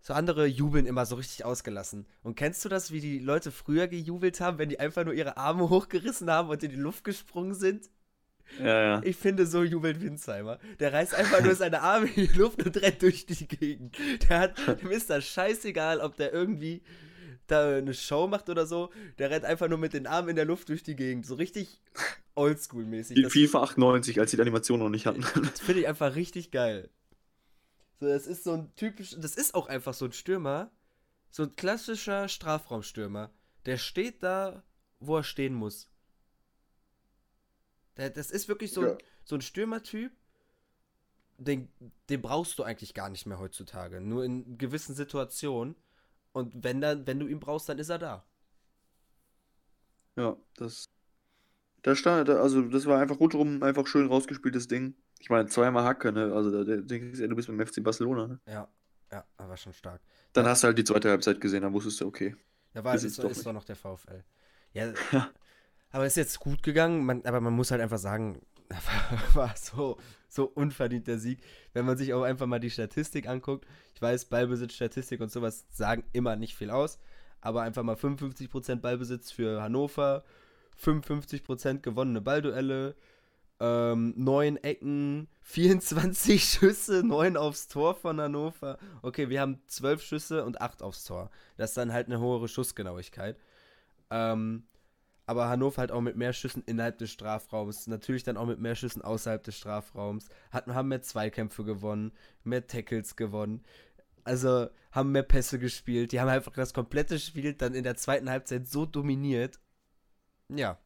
so 0.00 0.14
andere 0.14 0.46
jubeln 0.46 0.86
immer 0.86 1.06
so 1.06 1.16
richtig 1.16 1.44
ausgelassen. 1.44 2.06
Und 2.22 2.36
kennst 2.36 2.64
du 2.64 2.68
das, 2.68 2.92
wie 2.92 3.00
die 3.00 3.18
Leute 3.18 3.50
früher 3.50 3.88
gejubelt 3.88 4.40
haben, 4.40 4.58
wenn 4.58 4.68
die 4.68 4.80
einfach 4.80 5.04
nur 5.04 5.14
ihre 5.14 5.36
Arme 5.36 5.68
hochgerissen 5.70 6.30
haben 6.30 6.48
und 6.48 6.62
in 6.62 6.70
die 6.70 6.76
Luft 6.76 7.04
gesprungen 7.04 7.54
sind? 7.54 7.90
Ja, 8.58 8.82
ja. 8.82 9.00
Ich 9.04 9.16
finde, 9.16 9.46
so 9.46 9.62
jubelt 9.62 10.00
Winsheimer. 10.00 10.58
Der 10.80 10.92
reißt 10.92 11.14
einfach 11.14 11.42
nur 11.42 11.54
seine 11.54 11.82
Arme 11.82 12.06
in 12.06 12.28
die 12.28 12.38
Luft 12.38 12.64
und 12.64 12.80
rennt 12.80 13.02
durch 13.02 13.26
die 13.26 13.46
Gegend. 13.46 13.96
Der 14.28 14.38
hat, 14.38 14.80
dem 14.80 14.90
ist 14.90 15.10
das 15.10 15.26
scheißegal, 15.26 16.00
ob 16.00 16.16
der 16.16 16.32
irgendwie 16.32 16.82
da 17.50 17.76
eine 17.76 17.94
Show 17.94 18.26
macht 18.26 18.48
oder 18.48 18.66
so, 18.66 18.90
der 19.18 19.30
rennt 19.30 19.44
einfach 19.44 19.68
nur 19.68 19.78
mit 19.78 19.92
den 19.92 20.06
Armen 20.06 20.30
in 20.30 20.36
der 20.36 20.44
Luft 20.44 20.68
durch 20.68 20.82
die 20.82 20.96
Gegend. 20.96 21.26
So 21.26 21.34
richtig 21.34 21.80
oldschool-mäßig. 22.36 23.28
FIFA 23.28 23.62
98, 23.62 24.20
als 24.20 24.30
sie 24.30 24.36
die 24.36 24.42
Animation 24.42 24.78
noch 24.78 24.88
nicht 24.88 25.06
hatten. 25.06 25.22
Das 25.40 25.60
finde 25.60 25.80
ich 25.82 25.88
einfach 25.88 26.14
richtig 26.14 26.50
geil. 26.50 26.90
So, 28.00 28.06
das 28.06 28.26
ist 28.26 28.44
so 28.44 28.52
ein 28.52 28.74
typisch, 28.76 29.16
das 29.18 29.34
ist 29.34 29.54
auch 29.54 29.66
einfach 29.66 29.94
so 29.94 30.04
ein 30.04 30.12
Stürmer, 30.12 30.70
so 31.30 31.42
ein 31.42 31.56
klassischer 31.56 32.28
Strafraumstürmer. 32.28 33.30
Der 33.66 33.76
steht 33.76 34.22
da, 34.22 34.62
wo 35.00 35.16
er 35.16 35.24
stehen 35.24 35.54
muss. 35.54 35.90
Das 37.96 38.30
ist 38.30 38.48
wirklich 38.48 38.72
so, 38.72 38.84
ja. 38.84 38.92
ein, 38.92 38.98
so 39.24 39.34
ein 39.34 39.40
Stürmertyp, 39.40 40.12
den, 41.38 41.68
den 42.08 42.22
brauchst 42.22 42.58
du 42.58 42.62
eigentlich 42.62 42.94
gar 42.94 43.08
nicht 43.10 43.26
mehr 43.26 43.40
heutzutage. 43.40 44.00
Nur 44.00 44.24
in 44.24 44.58
gewissen 44.58 44.94
Situationen. 44.94 45.74
Und 46.32 46.62
wenn, 46.62 46.80
dann, 46.80 47.06
wenn 47.06 47.18
du 47.18 47.26
ihn 47.26 47.40
brauchst, 47.40 47.68
dann 47.68 47.78
ist 47.78 47.88
er 47.88 47.98
da. 47.98 48.24
Ja, 50.16 50.36
das. 50.56 50.88
Das 51.82 51.98
stand, 51.98 52.28
also 52.28 52.62
das 52.62 52.86
war 52.86 53.00
einfach 53.00 53.20
rundherum 53.20 53.62
einfach 53.62 53.86
schön 53.86 54.08
rausgespieltes 54.08 54.66
Ding. 54.66 54.96
Ich 55.20 55.30
meine, 55.30 55.48
zweimal 55.48 55.84
Hacke, 55.84 56.12
ne? 56.12 56.32
Also 56.34 56.64
da 56.64 56.76
denkst 56.76 57.18
du, 57.18 57.28
du 57.28 57.36
bist 57.36 57.48
beim 57.48 57.64
FC 57.64 57.82
Barcelona, 57.82 58.26
ne? 58.26 58.40
Ja, 58.46 58.68
ja, 59.12 59.24
aber 59.36 59.56
schon 59.56 59.72
stark. 59.72 60.00
Dann 60.32 60.44
ja. 60.44 60.50
hast 60.50 60.62
du 60.62 60.66
halt 60.66 60.78
die 60.78 60.84
zweite 60.84 61.08
Halbzeit 61.08 61.40
gesehen, 61.40 61.62
dann 61.62 61.72
wusstest 61.72 62.00
du, 62.00 62.06
okay. 62.06 62.34
Ja, 62.74 62.84
war, 62.84 62.94
ist, 62.94 63.04
ist, 63.04 63.18
doch, 63.18 63.30
ist 63.30 63.46
doch 63.46 63.52
noch 63.52 63.64
der 63.64 63.76
VfL. 63.76 64.24
Ja, 64.72 64.92
ja. 65.12 65.30
aber 65.90 66.06
ist 66.06 66.16
jetzt 66.16 66.40
gut 66.40 66.62
gegangen, 66.62 67.04
man, 67.06 67.24
aber 67.24 67.40
man 67.40 67.52
muss 67.52 67.70
halt 67.70 67.80
einfach 67.80 67.98
sagen, 67.98 68.42
war 69.34 69.54
so, 69.56 69.98
so 70.28 70.44
unverdient 70.44 71.06
der 71.06 71.18
Sieg. 71.18 71.40
Wenn 71.72 71.86
man 71.86 71.96
sich 71.96 72.12
auch 72.12 72.22
einfach 72.22 72.46
mal 72.46 72.60
die 72.60 72.70
Statistik 72.70 73.28
anguckt. 73.28 73.66
Ich 73.94 74.02
weiß, 74.02 74.26
Ballbesitz, 74.26 74.74
Statistik 74.74 75.20
und 75.20 75.30
sowas 75.30 75.66
sagen 75.70 76.04
immer 76.12 76.36
nicht 76.36 76.54
viel 76.54 76.70
aus. 76.70 76.98
Aber 77.40 77.62
einfach 77.62 77.82
mal 77.82 77.96
55% 77.96 78.76
Ballbesitz 78.76 79.30
für 79.30 79.62
Hannover, 79.62 80.24
55% 80.82 81.80
gewonnene 81.80 82.20
Ballduelle, 82.20 82.96
ähm, 83.60 84.14
9 84.16 84.56
Ecken, 84.58 85.28
24 85.42 86.44
Schüsse, 86.44 87.02
9 87.04 87.36
aufs 87.36 87.68
Tor 87.68 87.94
von 87.94 88.20
Hannover. 88.20 88.78
Okay, 89.02 89.28
wir 89.28 89.40
haben 89.40 89.60
12 89.66 90.02
Schüsse 90.02 90.44
und 90.44 90.60
8 90.60 90.82
aufs 90.82 91.04
Tor. 91.04 91.30
Das 91.56 91.70
ist 91.70 91.76
dann 91.76 91.92
halt 91.92 92.06
eine 92.06 92.18
höhere 92.18 92.48
Schussgenauigkeit. 92.48 93.38
Ähm, 94.10 94.64
aber 95.28 95.50
Hannover 95.50 95.82
halt 95.82 95.92
auch 95.92 96.00
mit 96.00 96.16
mehr 96.16 96.32
Schüssen 96.32 96.62
innerhalb 96.64 96.96
des 96.96 97.10
Strafraums, 97.10 97.86
natürlich 97.86 98.22
dann 98.22 98.38
auch 98.38 98.46
mit 98.46 98.60
mehr 98.60 98.74
Schüssen 98.74 99.02
außerhalb 99.02 99.44
des 99.44 99.58
Strafraums, 99.58 100.30
hatten, 100.50 100.74
haben 100.74 100.88
mehr 100.88 101.02
Zweikämpfe 101.02 101.64
gewonnen, 101.64 102.12
mehr 102.44 102.66
Tackles 102.66 103.14
gewonnen, 103.14 103.62
also 104.24 104.68
haben 104.90 105.12
mehr 105.12 105.22
Pässe 105.22 105.58
gespielt, 105.58 106.12
die 106.12 106.20
haben 106.20 106.30
einfach 106.30 106.54
das 106.54 106.72
komplette 106.72 107.18
Spiel 107.18 107.52
dann 107.52 107.74
in 107.74 107.84
der 107.84 107.96
zweiten 107.96 108.30
Halbzeit 108.30 108.68
so 108.68 108.86
dominiert. 108.86 109.60
Ja. 110.48 110.78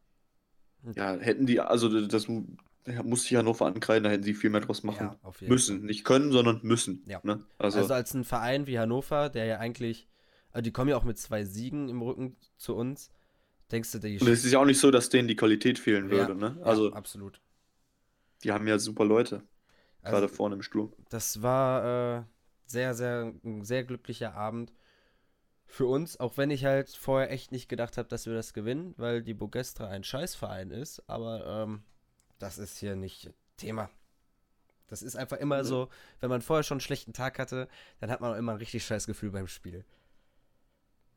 Ja, 0.97 1.15
hätten 1.15 1.47
die, 1.47 1.61
also 1.61 2.05
das 2.05 2.27
muss 2.27 3.23
sich 3.23 3.37
Hannover 3.37 3.67
ankreiden, 3.67 4.03
da 4.03 4.11
hätten 4.11 4.25
sie 4.25 4.35
viel 4.35 4.51
mehr 4.51 4.63
draus 4.63 4.83
machen 4.83 5.13
ja, 5.23 5.33
müssen. 5.47 5.79
Fall. 5.79 5.87
Nicht 5.87 6.05
können, 6.05 6.33
sondern 6.33 6.59
müssen. 6.65 7.05
Ja. 7.07 7.21
Ne? 7.23 7.45
Also, 7.59 7.79
also 7.79 7.95
als 7.95 8.13
ein 8.13 8.25
Verein 8.25 8.67
wie 8.67 8.81
Hannover, 8.81 9.29
der 9.29 9.45
ja 9.45 9.59
eigentlich, 9.59 10.09
also 10.51 10.63
die 10.63 10.73
kommen 10.73 10.91
ja 10.91 10.97
auch 10.97 11.05
mit 11.05 11.17
zwei 11.17 11.45
Siegen 11.45 11.89
im 11.89 12.03
Rücken 12.03 12.37
zu 12.57 12.75
uns, 12.75 13.13
Denkst 13.73 13.91
du, 13.93 13.99
die. 13.99 14.19
Und 14.19 14.29
es 14.29 14.45
ist 14.45 14.53
ja 14.53 14.59
auch 14.59 14.67
nicht 14.67 14.79
so, 14.79 14.91
dass 14.91 15.09
denen 15.09 15.27
die 15.29 15.37
Qualität 15.37 15.79
fehlen 15.79 16.11
würde, 16.11 16.35
ja, 16.35 16.39
ne? 16.39 16.59
Also. 16.63 16.91
Ja, 16.91 16.95
absolut. 16.95 17.41
Die 18.45 18.53
haben 18.53 18.67
ja 18.67 18.79
super 18.79 19.05
Leute. 19.05 19.43
Also, 20.03 20.17
gerade 20.17 20.29
vorne 20.29 20.57
im 20.57 20.63
Sturm. 20.63 20.93
Das 21.09 21.43
war 21.43 22.19
äh, 22.19 22.23
sehr, 22.67 22.95
sehr, 22.95 23.33
ein 23.45 23.65
sehr 23.65 23.85
glücklicher 23.85 24.35
Abend 24.35 24.73
für 25.67 25.87
uns, 25.87 26.21
auch 26.21 26.37
wenn 26.37 26.51
ich 26.51 26.67
halt 26.67 26.91
vorher 26.91 27.31
echt 27.31 27.51
nicht 27.51 27.69
gedacht 27.69 27.97
habe, 27.97 28.09
dass 28.09 28.27
wir 28.27 28.35
das 28.35 28.53
gewinnen, 28.53 28.95
weil 28.99 29.23
die 29.23 29.33
Bogestra 29.33 29.89
ein 29.89 30.05
Scheißverein 30.05 30.71
ist, 30.71 31.09
aber 31.09 31.47
ähm, 31.47 31.83
das 32.39 32.59
ist 32.59 32.77
hier 32.77 32.95
nicht 32.95 33.33
Thema. 33.57 33.89
Das 34.89 35.01
ist 35.01 35.17
einfach 35.17 35.39
immer 35.39 35.59
ja. 35.59 35.65
so, 35.65 35.89
wenn 36.21 36.29
man 36.29 36.43
vorher 36.43 36.63
schon 36.63 36.77
einen 36.77 36.83
schlechten 36.83 37.15
Tag 37.15 37.39
hatte, 37.39 37.69
dann 38.01 38.11
hat 38.11 38.21
man 38.21 38.33
auch 38.33 38.37
immer 38.37 38.53
ein 38.53 38.59
richtig 38.59 38.85
scheiß 38.85 39.07
Gefühl 39.07 39.31
beim 39.31 39.47
Spiel. 39.47 39.87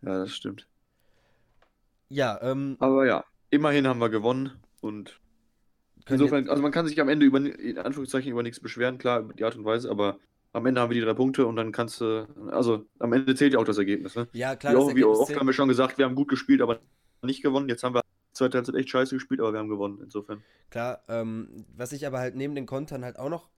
Ja, 0.01 0.19
das 0.19 0.31
stimmt. 0.31 0.69
Ja, 2.09 2.39
ähm. 2.41 2.77
Aber 2.79 3.05
ja, 3.05 3.23
immerhin 3.49 3.87
haben 3.87 3.99
wir 3.99 4.09
gewonnen 4.09 4.51
und 4.81 5.19
insofern, 6.07 6.49
also 6.49 6.61
man 6.61 6.71
kann 6.71 6.87
sich 6.87 6.99
am 7.01 7.09
Ende 7.09 7.25
über, 7.25 7.39
in 7.39 7.77
Anführungszeichen 7.77 8.31
über 8.31 8.43
nichts 8.43 8.59
beschweren, 8.59 8.97
klar, 8.97 9.21
über 9.21 9.33
die 9.33 9.43
Art 9.43 9.55
und 9.55 9.65
Weise, 9.65 9.89
aber 9.89 10.19
am 10.53 10.65
Ende 10.65 10.79
haben 10.79 10.89
wir 10.89 10.99
die 10.99 11.05
drei 11.05 11.13
Punkte 11.13 11.45
und 11.45 11.55
dann 11.55 11.71
kannst 11.71 11.99
du, 11.99 12.27
also 12.51 12.85
am 12.99 13.11
Ende 13.13 13.35
zählt 13.35 13.53
ja 13.53 13.59
auch 13.59 13.65
das 13.65 13.77
Ergebnis, 13.77 14.15
ne? 14.15 14.27
Ja, 14.33 14.55
klar. 14.55 14.73
Wie, 14.73 14.77
auch, 14.77 14.95
wie 14.95 15.03
oft 15.03 15.27
zählt. 15.27 15.39
haben 15.39 15.47
wir 15.47 15.53
schon 15.53 15.67
gesagt, 15.67 15.97
wir 15.97 16.05
haben 16.05 16.15
gut 16.15 16.29
gespielt, 16.29 16.61
aber 16.61 16.79
nicht 17.21 17.41
gewonnen. 17.41 17.67
Jetzt 17.67 17.83
haben 17.83 17.95
wir 17.95 18.03
zweite 18.31 18.57
Halbzeit 18.57 18.75
echt 18.75 18.89
scheiße 18.89 19.15
gespielt, 19.15 19.41
aber 19.41 19.53
wir 19.53 19.59
haben 19.59 19.69
gewonnen, 19.69 19.99
insofern. 20.01 20.43
Klar, 20.69 21.03
ähm, 21.07 21.65
was 21.75 21.91
ich 21.91 22.05
aber 22.05 22.19
halt 22.19 22.35
neben 22.35 22.55
den 22.55 22.65
Kontern 22.65 23.03
halt 23.03 23.17
auch 23.17 23.29
noch 23.29 23.49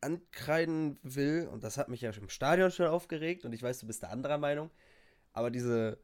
ankreiden 0.00 0.98
will, 1.02 1.48
und 1.52 1.62
das 1.62 1.76
hat 1.76 1.88
mich 1.88 2.00
ja 2.00 2.10
im 2.10 2.28
Stadion 2.28 2.70
schon 2.70 2.86
aufgeregt, 2.86 3.44
und 3.44 3.52
ich 3.52 3.62
weiß, 3.62 3.80
du 3.80 3.86
bist 3.86 4.02
der 4.02 4.10
anderer 4.10 4.38
Meinung, 4.38 4.70
aber 5.32 5.50
diese 5.50 5.98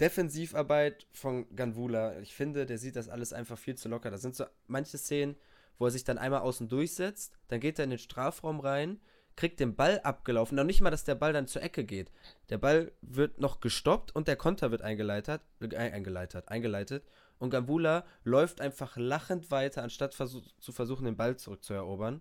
Defensivarbeit 0.00 1.06
von 1.12 1.54
Ganvula, 1.54 2.18
ich 2.20 2.34
finde, 2.34 2.66
der 2.66 2.78
sieht 2.78 2.96
das 2.96 3.08
alles 3.08 3.32
einfach 3.32 3.58
viel 3.58 3.76
zu 3.76 3.88
locker. 3.88 4.10
Da 4.10 4.18
sind 4.18 4.34
so 4.34 4.44
manche 4.66 4.98
Szenen, 4.98 5.36
wo 5.78 5.86
er 5.86 5.90
sich 5.90 6.04
dann 6.04 6.18
einmal 6.18 6.40
außen 6.40 6.68
durchsetzt, 6.68 7.32
dann 7.48 7.60
geht 7.60 7.78
er 7.78 7.84
in 7.84 7.90
den 7.90 7.98
Strafraum 7.98 8.60
rein, 8.60 9.00
kriegt 9.36 9.60
den 9.60 9.74
Ball 9.74 10.00
abgelaufen. 10.00 10.56
Noch 10.56 10.64
nicht 10.64 10.80
mal, 10.80 10.90
dass 10.90 11.04
der 11.04 11.14
Ball 11.14 11.32
dann 11.32 11.46
zur 11.46 11.62
Ecke 11.62 11.84
geht. 11.84 12.10
Der 12.48 12.58
Ball 12.58 12.92
wird 13.00 13.40
noch 13.40 13.60
gestoppt 13.60 14.14
und 14.14 14.28
der 14.28 14.36
Konter 14.36 14.70
wird 14.70 14.82
eingeleitet, 14.82 15.42
äh, 15.60 15.76
eingeleitet, 15.76 16.48
eingeleitet. 16.48 17.04
Und 17.38 17.50
Gambula 17.50 18.04
läuft 18.22 18.60
einfach 18.60 18.96
lachend 18.96 19.50
weiter, 19.50 19.82
anstatt 19.82 20.14
versuch, 20.14 20.46
zu 20.60 20.72
versuchen, 20.72 21.06
den 21.06 21.16
Ball 21.16 21.36
zurückzuerobern. 21.36 22.20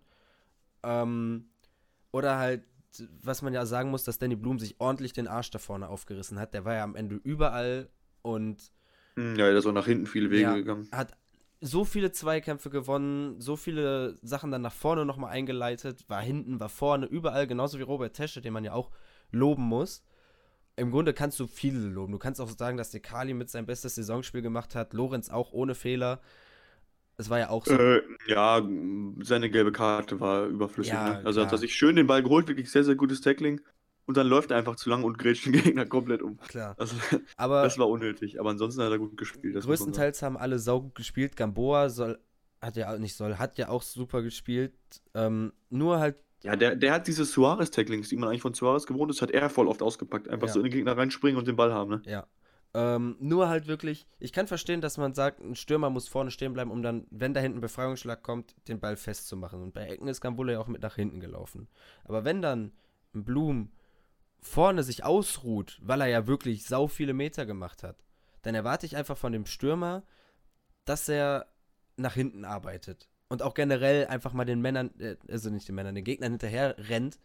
Ähm, 0.84 1.50
oder 2.12 2.38
halt, 2.38 2.64
was 3.22 3.42
man 3.42 3.54
ja 3.54 3.66
sagen 3.66 3.92
muss, 3.92 4.04
dass 4.04 4.18
Danny 4.18 4.36
Blum 4.36 4.60
sich 4.60 4.80
ordentlich 4.80 5.14
den 5.14 5.28
Arsch 5.28 5.52
da 5.52 5.60
vorne 5.60 5.88
aufgerissen 5.88 6.40
hat. 6.40 6.54
Der 6.54 6.66
war 6.66 6.76
ja 6.76 6.84
am 6.84 6.96
Ende 6.96 7.16
überall 7.16 7.90
und. 8.22 8.72
Hm, 9.16 9.36
ja, 9.36 9.48
der 9.48 9.58
ist 9.58 9.66
auch 9.66 9.74
nach 9.74 9.86
hinten 9.86 10.08
viele 10.08 10.32
Wege 10.32 10.42
ja, 10.42 10.56
gegangen. 10.56 10.88
Hat 10.92 11.16
so 11.62 11.84
viele 11.84 12.12
Zweikämpfe 12.12 12.70
gewonnen, 12.70 13.40
so 13.42 13.56
viele 13.56 14.18
Sachen 14.22 14.52
dann 14.52 14.62
nach 14.62 14.74
vorne 14.74 15.06
nochmal 15.06 15.32
eingeleitet, 15.32 16.06
war 16.08 16.22
hinten, 16.22 16.60
war 16.60 16.70
vorne, 16.70 17.06
überall, 17.06 17.48
genauso 17.48 17.80
wie 17.80 17.84
Robert 17.84 18.16
Tesche, 18.16 18.42
den 18.42 18.54
man 18.54 18.64
ja 18.64 18.74
auch 18.74 18.92
loben 19.32 19.64
muss. 19.64 20.04
Im 20.78 20.92
Grunde 20.92 21.14
kannst 21.14 21.40
du 21.40 21.48
viele 21.48 21.80
loben. 21.80 22.14
Du 22.14 22.20
kannst 22.20 22.40
auch 22.40 22.50
sagen, 22.50 22.78
dass 22.78 22.92
der 22.92 23.02
Kali 23.02 23.34
mit 23.34 23.50
sein 23.50 23.66
bestes 23.66 23.96
Saisonspiel 23.96 24.42
gemacht 24.42 24.76
hat, 24.76 24.94
Lorenz 24.94 25.30
auch 25.30 25.52
ohne 25.52 25.76
Fehler. 25.76 26.22
Es 27.20 27.30
war 27.30 27.38
ja 27.38 27.50
auch 27.50 27.66
so. 27.66 27.74
Äh, 27.74 28.02
ja, 28.28 28.66
seine 29.22 29.50
gelbe 29.50 29.74
Karte 29.74 30.22
war 30.22 30.46
überflüssig. 30.46 30.94
Ja, 30.94 31.10
ne? 31.10 31.16
Also 31.26 31.42
klar. 31.42 31.48
hat 31.48 31.52
er 31.52 31.58
sich 31.58 31.76
schön 31.76 31.98
den 31.98 32.08
Ball 32.08 32.24
geholt, 32.24 32.48
wirklich 32.48 32.72
sehr, 32.72 32.86
sehr 32.86 32.96
gutes 32.96 33.20
Tackling. 33.20 33.60
Und 34.06 34.16
dann 34.16 34.26
läuft 34.26 34.52
er 34.52 34.58
einfach 34.58 34.78
zu 34.78 34.90
lang 34.90 35.04
und 35.04 35.18
grätscht 35.20 35.46
den 35.46 35.52
Gegner 35.52 35.86
komplett 35.86 36.22
um. 36.22 36.38
Klar. 36.48 36.76
Also, 36.80 36.96
Aber 37.36 37.62
das 37.64 37.78
war 37.78 37.90
unnötig. 37.90 38.40
Aber 38.40 38.50
ansonsten 38.52 38.82
hat 38.82 38.90
er 38.90 38.98
gut 39.00 39.18
gespielt. 39.18 39.62
größtenteils 39.62 40.22
haben 40.22 40.38
alle 40.38 40.60
saugut 40.60 40.96
gespielt. 40.96 41.36
Gamboa 41.36 41.90
soll, 41.90 42.18
hat 42.62 42.78
ja 42.78 42.94
auch 42.94 42.98
nicht 42.98 43.16
soll, 43.18 43.36
hat 43.38 43.58
ja 43.58 43.68
auch 43.68 43.82
super 43.82 44.22
gespielt. 44.22 44.74
Ähm, 45.14 45.52
nur 45.70 46.00
halt, 46.00 46.16
Ja, 46.42 46.56
der, 46.56 46.78
der 46.78 46.94
hat 46.94 47.08
diese 47.08 47.26
Suarez-Tacklings, 47.26 48.08
die 48.08 48.16
man 48.16 48.30
eigentlich 48.30 48.42
von 48.42 48.54
Suarez 48.54 48.88
gewohnt 48.88 49.12
ist, 49.12 49.22
hat 49.22 49.32
er 49.32 49.50
voll 49.50 49.68
oft 49.68 49.82
ausgepackt. 49.82 50.30
Einfach 50.30 50.48
Ja. 50.48 50.54
so 50.54 50.60
in 50.62 50.64
den 50.68 50.72
Gegner 50.72 50.96
reinspringen 50.98 51.38
und 51.38 51.48
den 51.50 51.58
Ball 51.58 51.74
haben, 51.74 51.90
ne? 51.92 52.02
ja. 52.06 52.26
Ähm, 52.76 53.18
nur 53.20 53.50
halt 53.50 53.68
wirklich, 53.68 54.06
ich 54.20 54.32
kann 54.32 54.48
verstehen, 54.48 54.80
dass 54.80 54.98
man 54.98 55.14
sagt, 55.14 55.40
ein 55.40 55.56
Stürmer 55.56 55.90
muss 55.90 56.08
vorne 56.08 56.30
stehen 56.30 56.54
bleiben, 56.54 56.70
um 56.70 56.84
dann, 56.84 57.08
wenn 57.10 57.34
da 57.34 57.40
hinten 57.40 57.62
Befreiungsschlag 57.62 58.22
kommt, 58.22 58.56
den 58.68 58.80
Ball 58.80 58.96
festzumachen. 58.96 59.62
Und 59.62 59.74
bei 59.74 59.88
Ecken 59.88 60.08
ist 60.08 60.22
Gamboa 60.22 60.52
ja 60.52 60.60
auch 60.60 60.68
mit 60.68 60.84
nach 60.84 60.96
hinten 60.96 61.20
gelaufen. 61.20 61.68
Aber 62.04 62.26
wenn 62.26 62.42
dann 62.42 62.72
ein 63.16 63.26
Blum 63.26 63.72
vorne 64.40 64.84
sich 64.84 65.04
ausruht, 65.04 65.80
weil 65.82 66.02
er 66.02 66.08
ja 66.08 66.28
wirklich 66.28 66.66
sau 66.66 66.88
viele 66.88 67.14
Meter 67.14 67.46
gemacht 67.46 67.84
hat, 67.84 68.04
dann 68.44 68.56
erwarte 68.56 68.86
ich 68.86 68.96
einfach 68.96 69.18
von 69.18 69.34
dem 69.34 69.46
Stürmer, 69.46 70.04
dass 70.86 71.10
er 71.10 71.48
nach 71.98 72.14
hinten 72.14 72.46
arbeitet. 72.46 73.10
Und 73.30 73.44
auch 73.44 73.54
generell 73.54 74.08
einfach 74.08 74.34
mal 74.34 74.46
den 74.46 74.62
Männern, 74.62 74.92
äh, 75.00 75.18
also 75.28 75.50
nicht 75.50 75.68
den 75.68 75.76
Männern, 75.76 75.96
den 75.96 76.04
Gegnern 76.04 76.32
hinterher 76.32 76.76
rennt 76.78 77.20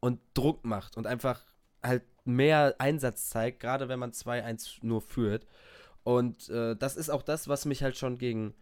und 0.00 0.20
Druck 0.34 0.64
macht 0.64 0.96
und 0.96 1.06
einfach 1.06 1.44
halt 1.82 2.02
mehr 2.26 2.76
Einsatz 2.78 3.28
zeigt, 3.30 3.60
gerade 3.60 3.88
wenn 3.88 3.98
man 3.98 4.12
2-1 4.12 4.78
nur 4.82 5.00
führt. 5.00 5.46
Und 6.04 6.48
äh, 6.50 6.76
das 6.76 6.96
ist 6.96 7.10
auch 7.10 7.22
das, 7.22 7.48
was 7.48 7.64
mich 7.64 7.82
halt 7.82 7.96
schon 7.96 8.18
gegen 8.18 8.54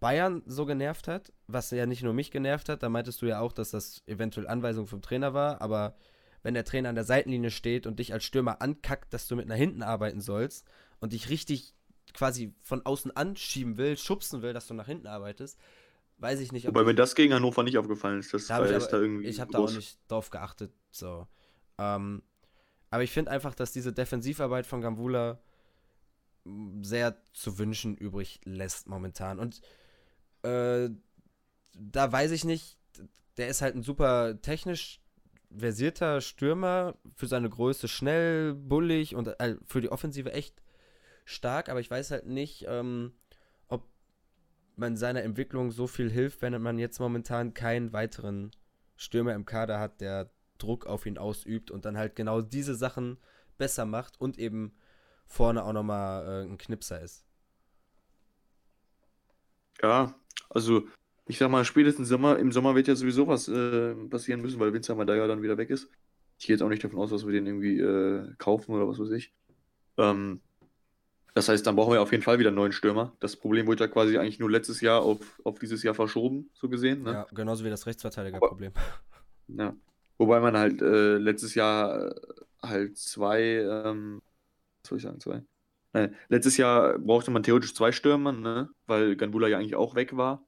Bayern 0.00 0.42
so 0.46 0.66
genervt 0.66 1.08
hat, 1.08 1.32
was 1.46 1.70
ja 1.70 1.86
nicht 1.86 2.02
nur 2.02 2.14
mich 2.14 2.30
genervt 2.30 2.68
hat, 2.68 2.82
da 2.82 2.88
meintest 2.88 3.22
du 3.22 3.26
ja 3.26 3.40
auch, 3.40 3.52
dass 3.52 3.70
das 3.70 4.02
eventuell 4.06 4.48
Anweisung 4.48 4.86
vom 4.86 5.02
Trainer 5.02 5.34
war, 5.34 5.60
aber 5.60 5.94
wenn 6.42 6.54
der 6.54 6.64
Trainer 6.64 6.88
an 6.88 6.94
der 6.94 7.04
Seitenlinie 7.04 7.50
steht 7.50 7.86
und 7.86 7.98
dich 7.98 8.14
als 8.14 8.24
Stürmer 8.24 8.62
ankackt, 8.62 9.12
dass 9.12 9.28
du 9.28 9.36
mit 9.36 9.46
nach 9.46 9.56
hinten 9.56 9.82
arbeiten 9.82 10.22
sollst 10.22 10.66
und 11.00 11.12
dich 11.12 11.28
richtig 11.28 11.74
quasi 12.14 12.54
von 12.62 12.84
außen 12.84 13.14
anschieben 13.14 13.76
will, 13.76 13.96
schubsen 13.96 14.40
will, 14.42 14.54
dass 14.54 14.66
du 14.66 14.74
nach 14.74 14.86
hinten 14.86 15.06
arbeitest, 15.06 15.58
weiß 16.18 16.40
ich 16.40 16.50
nicht, 16.50 16.66
Wobei 16.66 16.84
mir 16.84 16.94
das 16.94 17.14
gegen 17.14 17.34
Hannover 17.34 17.62
nicht 17.62 17.78
aufgefallen 17.78 18.20
ist. 18.20 18.32
Das 18.32 18.46
da 18.46 18.64
ich 18.64 18.74
aber, 18.74 18.86
da 18.86 18.98
irgendwie 18.98 19.26
ich 19.26 19.40
habe 19.40 19.52
da 19.52 19.58
auch 19.58 19.72
nicht 19.72 19.98
drauf 20.08 20.30
geachtet. 20.30 20.72
So. 20.90 21.26
Ähm, 21.78 22.22
aber 22.90 23.02
ich 23.02 23.12
finde 23.12 23.30
einfach, 23.30 23.54
dass 23.54 23.72
diese 23.72 23.92
Defensivarbeit 23.92 24.66
von 24.66 24.80
Gambula 24.80 25.40
sehr 26.82 27.22
zu 27.32 27.58
wünschen 27.58 27.96
übrig 27.96 28.40
lässt 28.44 28.88
momentan. 28.88 29.38
Und 29.38 29.60
äh, 30.42 30.90
da 31.74 32.12
weiß 32.12 32.32
ich 32.32 32.44
nicht, 32.44 32.78
der 33.36 33.48
ist 33.48 33.62
halt 33.62 33.76
ein 33.76 33.82
super 33.82 34.40
technisch 34.42 35.00
versierter 35.56 36.20
Stürmer, 36.20 36.94
für 37.16 37.26
seine 37.26 37.48
Größe 37.48 37.88
schnell, 37.88 38.54
bullig 38.54 39.14
und 39.14 39.28
äh, 39.40 39.56
für 39.64 39.80
die 39.80 39.90
Offensive 39.90 40.32
echt 40.32 40.62
stark, 41.24 41.68
aber 41.68 41.80
ich 41.80 41.90
weiß 41.90 42.10
halt 42.10 42.26
nicht, 42.26 42.64
ähm, 42.68 43.12
ob 43.68 43.88
man 44.76 44.96
seiner 44.96 45.22
Entwicklung 45.22 45.70
so 45.70 45.86
viel 45.86 46.10
hilft, 46.10 46.42
wenn 46.42 46.60
man 46.60 46.78
jetzt 46.78 47.00
momentan 47.00 47.54
keinen 47.54 47.92
weiteren 47.92 48.52
Stürmer 48.96 49.34
im 49.34 49.44
Kader 49.44 49.80
hat, 49.80 50.00
der 50.00 50.30
Druck 50.62 50.86
auf 50.86 51.06
ihn 51.06 51.18
ausübt 51.18 51.70
und 51.70 51.84
dann 51.84 51.96
halt 51.96 52.16
genau 52.16 52.40
diese 52.40 52.74
Sachen 52.74 53.18
besser 53.58 53.86
macht 53.86 54.20
und 54.20 54.38
eben 54.38 54.72
vorne 55.26 55.64
auch 55.64 55.72
nochmal 55.72 56.26
äh, 56.26 56.48
ein 56.48 56.58
Knipser 56.58 57.00
ist. 57.00 57.24
Ja, 59.82 60.14
also 60.48 60.86
ich 61.26 61.38
sag 61.38 61.50
mal, 61.50 61.64
spätestens 61.64 62.08
Sommer, 62.08 62.38
im 62.38 62.52
Sommer 62.52 62.74
wird 62.74 62.88
ja 62.88 62.96
sowieso 62.96 63.28
was 63.28 63.48
äh, 63.48 63.94
passieren 64.08 64.40
müssen, 64.40 64.58
weil 64.58 64.72
Winzer 64.72 64.96
da 65.04 65.14
ja 65.14 65.26
dann 65.26 65.42
wieder 65.42 65.56
weg 65.56 65.70
ist. 65.70 65.88
Ich 66.38 66.46
gehe 66.46 66.54
jetzt 66.54 66.62
auch 66.62 66.68
nicht 66.68 66.82
davon 66.82 66.98
aus, 66.98 67.10
dass 67.10 67.26
wir 67.26 67.32
den 67.32 67.46
irgendwie 67.46 67.78
äh, 67.78 68.34
kaufen 68.38 68.72
oder 68.72 68.88
was 68.88 68.98
weiß 68.98 69.10
ich. 69.10 69.32
Ähm, 69.96 70.40
das 71.34 71.48
heißt, 71.48 71.66
dann 71.66 71.76
brauchen 71.76 71.92
wir 71.92 72.02
auf 72.02 72.10
jeden 72.10 72.24
Fall 72.24 72.38
wieder 72.38 72.48
einen 72.48 72.56
neuen 72.56 72.72
Stürmer. 72.72 73.12
Das 73.20 73.36
Problem 73.36 73.66
wurde 73.66 73.84
ja 73.84 73.88
quasi 73.88 74.18
eigentlich 74.18 74.40
nur 74.40 74.50
letztes 74.50 74.80
Jahr 74.80 75.02
auf, 75.02 75.40
auf 75.44 75.58
dieses 75.58 75.82
Jahr 75.82 75.94
verschoben, 75.94 76.50
so 76.54 76.68
gesehen. 76.68 77.02
Ne? 77.02 77.12
Ja, 77.12 77.26
genauso 77.32 77.64
wie 77.64 77.70
das 77.70 77.86
Rechtsverteidigerproblem. 77.86 78.72
Ja. 79.52 79.74
Wobei 80.20 80.38
man 80.40 80.54
halt 80.54 80.82
äh, 80.82 81.16
letztes 81.16 81.54
Jahr 81.54 82.08
äh, 82.08 82.14
halt 82.62 82.98
zwei, 82.98 83.40
ähm, 83.40 84.20
was 84.82 84.90
soll 84.90 84.98
ich 84.98 85.04
sagen, 85.04 85.18
zwei? 85.18 85.42
Nein, 85.94 86.14
letztes 86.28 86.58
Jahr 86.58 86.98
brauchte 86.98 87.30
man 87.30 87.42
theoretisch 87.42 87.74
zwei 87.74 87.90
Stürmer, 87.90 88.32
ne? 88.32 88.68
Weil 88.86 89.16
Ganbula 89.16 89.48
ja 89.48 89.56
eigentlich 89.56 89.76
auch 89.76 89.94
weg 89.94 90.18
war. 90.18 90.46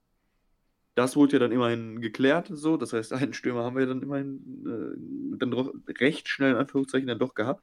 Das 0.95 1.17
wurde 1.17 1.35
ja 1.35 1.39
dann 1.39 1.53
immerhin 1.53 2.03
geklärt, 2.03 2.51
so. 2.53 2.77
Das 2.77 2.93
heißt, 2.93 3.13
einen 3.15 3.33
Stürmer 3.33 3.65
haben 3.65 3.77
wir 3.77 3.87
dann 3.87 4.03
immerhin 4.03 5.35
äh, 5.35 5.39
dann 5.39 5.51
doch 5.51 5.73
recht 6.01 6.29
schnell 6.29 6.51
in 6.53 6.59
Anführungszeichen 6.59 7.09
dann 7.09 7.19
doch 7.19 7.33
gehabt. 7.35 7.63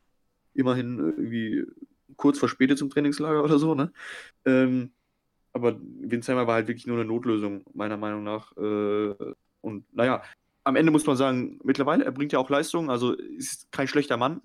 Immerhin 0.55 0.97
äh, 0.99 1.03
irgendwie 1.11 1.65
kurz 2.17 2.39
verspätet 2.39 2.79
zum 2.79 2.89
Trainingslager 2.89 3.43
oder 3.43 3.59
so, 3.59 3.75
ne? 3.75 3.93
Ähm, 4.45 4.93
aber 5.53 5.79
Winsheimer 5.81 6.47
war 6.47 6.55
halt 6.55 6.67
wirklich 6.67 6.87
nur 6.87 6.97
eine 6.97 7.05
Notlösung, 7.05 7.63
meiner 7.73 7.97
Meinung 7.97 8.23
nach. 8.23 8.55
Äh, 8.57 9.15
und 9.61 9.93
naja, 9.93 10.23
am 10.63 10.75
Ende 10.75 10.91
muss 10.91 11.05
man 11.05 11.15
sagen, 11.15 11.59
mittlerweile, 11.63 12.05
er 12.05 12.11
bringt 12.11 12.31
ja 12.31 12.39
auch 12.39 12.49
Leistung, 12.49 12.89
also 12.89 13.13
ist 13.13 13.71
kein 13.71 13.87
schlechter 13.87 14.17
Mann, 14.17 14.41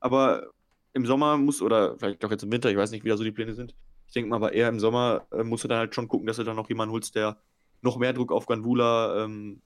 aber 0.00 0.50
im 0.92 1.06
Sommer 1.06 1.36
muss, 1.36 1.62
oder 1.62 1.98
vielleicht 1.98 2.24
auch 2.24 2.30
jetzt 2.30 2.42
im 2.42 2.52
Winter, 2.52 2.70
ich 2.70 2.76
weiß 2.76 2.90
nicht, 2.90 3.04
wie 3.04 3.08
da 3.08 3.16
so 3.16 3.24
die 3.24 3.32
Pläne 3.32 3.54
sind. 3.54 3.74
Ich 4.06 4.12
denke 4.12 4.28
mal, 4.28 4.36
aber 4.36 4.52
eher 4.52 4.68
im 4.68 4.80
Sommer 4.80 5.26
äh, 5.30 5.42
musst 5.42 5.64
du 5.64 5.68
dann 5.68 5.78
halt 5.78 5.94
schon 5.94 6.08
gucken, 6.08 6.26
dass 6.26 6.36
du 6.36 6.44
dann 6.44 6.56
noch 6.56 6.68
jemanden 6.68 6.92
holst, 6.92 7.14
der 7.14 7.38
noch 7.80 7.96
mehr 7.96 8.12
Druck 8.12 8.30
auf 8.30 8.46
Ganvula 8.46 9.24
ähm, 9.24 9.62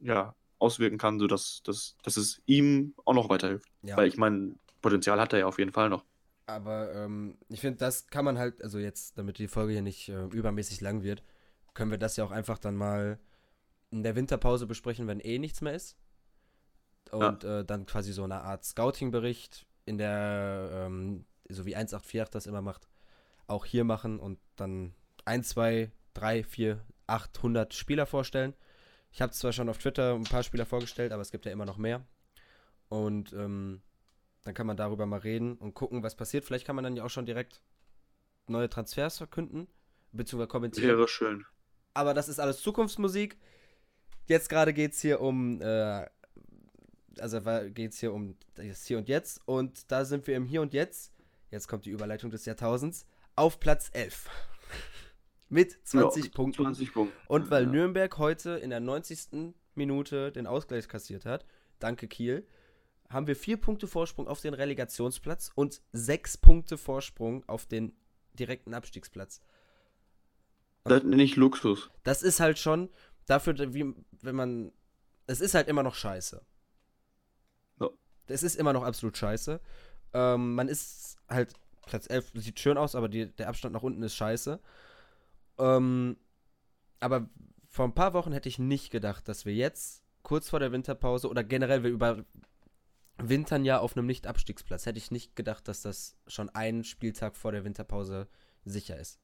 ja, 0.00 0.34
auswirken 0.58 0.98
kann, 0.98 1.18
sodass 1.18 1.62
dass, 1.64 1.96
dass 2.02 2.16
es 2.16 2.40
ihm 2.46 2.94
auch 3.04 3.14
noch 3.14 3.28
weiterhilft. 3.28 3.68
Ja. 3.82 3.96
Weil 3.96 4.08
ich 4.08 4.16
meine, 4.16 4.54
Potenzial 4.80 5.20
hat 5.20 5.32
er 5.32 5.40
ja 5.40 5.46
auf 5.46 5.58
jeden 5.58 5.72
Fall 5.72 5.90
noch. 5.90 6.04
Aber 6.46 6.94
ähm, 6.94 7.36
ich 7.50 7.60
finde, 7.60 7.78
das 7.78 8.06
kann 8.06 8.24
man 8.24 8.38
halt, 8.38 8.62
also 8.62 8.78
jetzt, 8.78 9.18
damit 9.18 9.38
die 9.38 9.48
Folge 9.48 9.74
hier 9.74 9.82
nicht 9.82 10.08
äh, 10.08 10.24
übermäßig 10.28 10.80
lang 10.80 11.02
wird, 11.02 11.22
können 11.74 11.90
wir 11.90 11.98
das 11.98 12.16
ja 12.16 12.24
auch 12.24 12.30
einfach 12.30 12.58
dann 12.58 12.74
mal 12.74 13.18
in 13.90 14.02
der 14.02 14.16
Winterpause 14.16 14.66
besprechen, 14.66 15.06
wenn 15.06 15.20
eh 15.20 15.38
nichts 15.38 15.60
mehr 15.60 15.74
ist. 15.74 15.96
Und 17.10 17.44
äh, 17.44 17.64
dann 17.64 17.86
quasi 17.86 18.12
so 18.12 18.24
eine 18.24 18.42
Art 18.42 18.64
Scouting-Bericht 18.64 19.66
in 19.86 19.96
der, 19.96 20.68
ähm, 20.72 21.24
so 21.48 21.64
wie 21.64 21.74
184 21.74 22.30
das 22.30 22.46
immer 22.46 22.60
macht, 22.60 22.88
auch 23.46 23.64
hier 23.64 23.84
machen 23.84 24.20
und 24.20 24.38
dann 24.56 24.94
1, 25.24 25.48
2, 25.48 25.90
3, 26.14 26.44
4, 26.44 26.84
800 27.06 27.72
Spieler 27.72 28.04
vorstellen. 28.04 28.54
Ich 29.10 29.22
habe 29.22 29.32
zwar 29.32 29.52
schon 29.52 29.70
auf 29.70 29.78
Twitter 29.78 30.14
ein 30.14 30.24
paar 30.24 30.42
Spieler 30.42 30.66
vorgestellt, 30.66 31.12
aber 31.12 31.22
es 31.22 31.30
gibt 31.30 31.46
ja 31.46 31.52
immer 31.52 31.64
noch 31.64 31.78
mehr. 31.78 32.04
Und 32.90 33.32
ähm, 33.32 33.80
dann 34.44 34.54
kann 34.54 34.66
man 34.66 34.76
darüber 34.76 35.06
mal 35.06 35.20
reden 35.20 35.56
und 35.56 35.74
gucken, 35.74 36.02
was 36.02 36.14
passiert. 36.14 36.44
Vielleicht 36.44 36.66
kann 36.66 36.76
man 36.76 36.84
dann 36.84 36.96
ja 36.96 37.04
auch 37.04 37.10
schon 37.10 37.26
direkt 37.26 37.62
neue 38.46 38.68
Transfers 38.68 39.18
verkünden, 39.18 39.68
beziehungsweise 40.12 40.48
kommentieren. 40.48 40.88
Wäre 40.88 41.08
schön. 41.08 41.46
Aber 41.94 42.14
das 42.14 42.28
ist 42.28 42.38
alles 42.38 42.60
Zukunftsmusik. 42.60 43.38
Jetzt 44.28 44.50
gerade 44.50 44.74
geht 44.74 44.92
es 44.92 45.00
hier 45.00 45.20
um, 45.20 45.60
äh, 45.62 46.06
also 47.18 47.40
geht 47.70 47.92
es 47.92 47.98
hier 47.98 48.12
um 48.12 48.36
das 48.54 48.84
Hier 48.84 48.98
und 48.98 49.08
Jetzt. 49.08 49.40
Und 49.46 49.90
da 49.90 50.04
sind 50.04 50.26
wir 50.26 50.36
im 50.36 50.44
Hier 50.44 50.60
und 50.60 50.74
Jetzt. 50.74 51.12
Jetzt 51.50 51.66
kommt 51.66 51.86
die 51.86 51.90
Überleitung 51.90 52.30
des 52.30 52.44
Jahrtausends. 52.44 53.06
Auf 53.36 53.58
Platz 53.58 53.90
11. 53.94 54.28
Mit 55.48 55.78
20 55.82 56.26
Ja, 56.26 56.30
Punkten. 56.34 56.62
20 56.62 56.92
Punkte. 56.92 57.16
Und 57.26 57.50
weil 57.50 57.64
ja. 57.64 57.70
Nürnberg 57.70 58.18
heute 58.18 58.50
in 58.50 58.68
der 58.68 58.80
90. 58.80 59.54
Minute 59.74 60.30
den 60.30 60.46
Ausgleich 60.46 60.88
kassiert 60.88 61.24
hat, 61.24 61.46
danke 61.78 62.06
Kiel, 62.06 62.46
haben 63.08 63.26
wir 63.26 63.36
vier 63.36 63.56
Punkte 63.56 63.86
Vorsprung 63.86 64.28
auf 64.28 64.42
den 64.42 64.52
Relegationsplatz 64.52 65.50
und 65.54 65.80
sechs 65.92 66.36
Punkte 66.36 66.76
Vorsprung 66.76 67.48
auf 67.48 67.64
den 67.64 67.92
direkten 68.34 68.74
Abstiegsplatz. 68.74 69.40
Das 70.84 71.02
nenne 71.04 71.22
ich 71.22 71.36
Luxus. 71.36 71.90
Das 72.02 72.22
ist 72.22 72.40
halt 72.40 72.58
schon 72.58 72.90
dafür, 73.28 73.56
wie, 73.74 73.94
wenn 74.22 74.34
man. 74.34 74.72
Es 75.26 75.40
ist 75.40 75.54
halt 75.54 75.68
immer 75.68 75.82
noch 75.82 75.94
scheiße. 75.94 76.40
Ja. 77.80 77.88
Es 78.26 78.42
ist 78.42 78.56
immer 78.56 78.72
noch 78.72 78.82
absolut 78.82 79.16
scheiße. 79.16 79.60
Ähm, 80.14 80.54
man 80.54 80.68
ist 80.68 81.18
halt 81.28 81.54
Platz 81.86 82.08
11, 82.08 82.32
sieht 82.34 82.60
schön 82.60 82.78
aus, 82.78 82.94
aber 82.94 83.08
die, 83.08 83.26
der 83.36 83.48
Abstand 83.48 83.74
nach 83.74 83.82
unten 83.82 84.02
ist 84.02 84.14
scheiße. 84.14 84.60
Ähm, 85.58 86.16
aber 87.00 87.28
vor 87.68 87.84
ein 87.84 87.94
paar 87.94 88.14
Wochen 88.14 88.32
hätte 88.32 88.48
ich 88.48 88.58
nicht 88.58 88.90
gedacht, 88.90 89.28
dass 89.28 89.44
wir 89.44 89.54
jetzt 89.54 90.02
kurz 90.22 90.48
vor 90.48 90.60
der 90.60 90.72
Winterpause 90.72 91.28
oder 91.28 91.44
generell 91.44 91.82
wir 91.82 91.90
über 91.90 92.24
Wintern 93.18 93.64
ja 93.64 93.78
auf 93.78 93.96
einem 93.96 94.06
Nicht-Abstiegsplatz. 94.06 94.86
Hätte 94.86 94.98
ich 94.98 95.10
nicht 95.10 95.36
gedacht, 95.36 95.68
dass 95.68 95.82
das 95.82 96.16
schon 96.26 96.48
einen 96.50 96.84
Spieltag 96.84 97.36
vor 97.36 97.52
der 97.52 97.64
Winterpause 97.64 98.28
sicher 98.64 98.96
ist. 98.96 99.18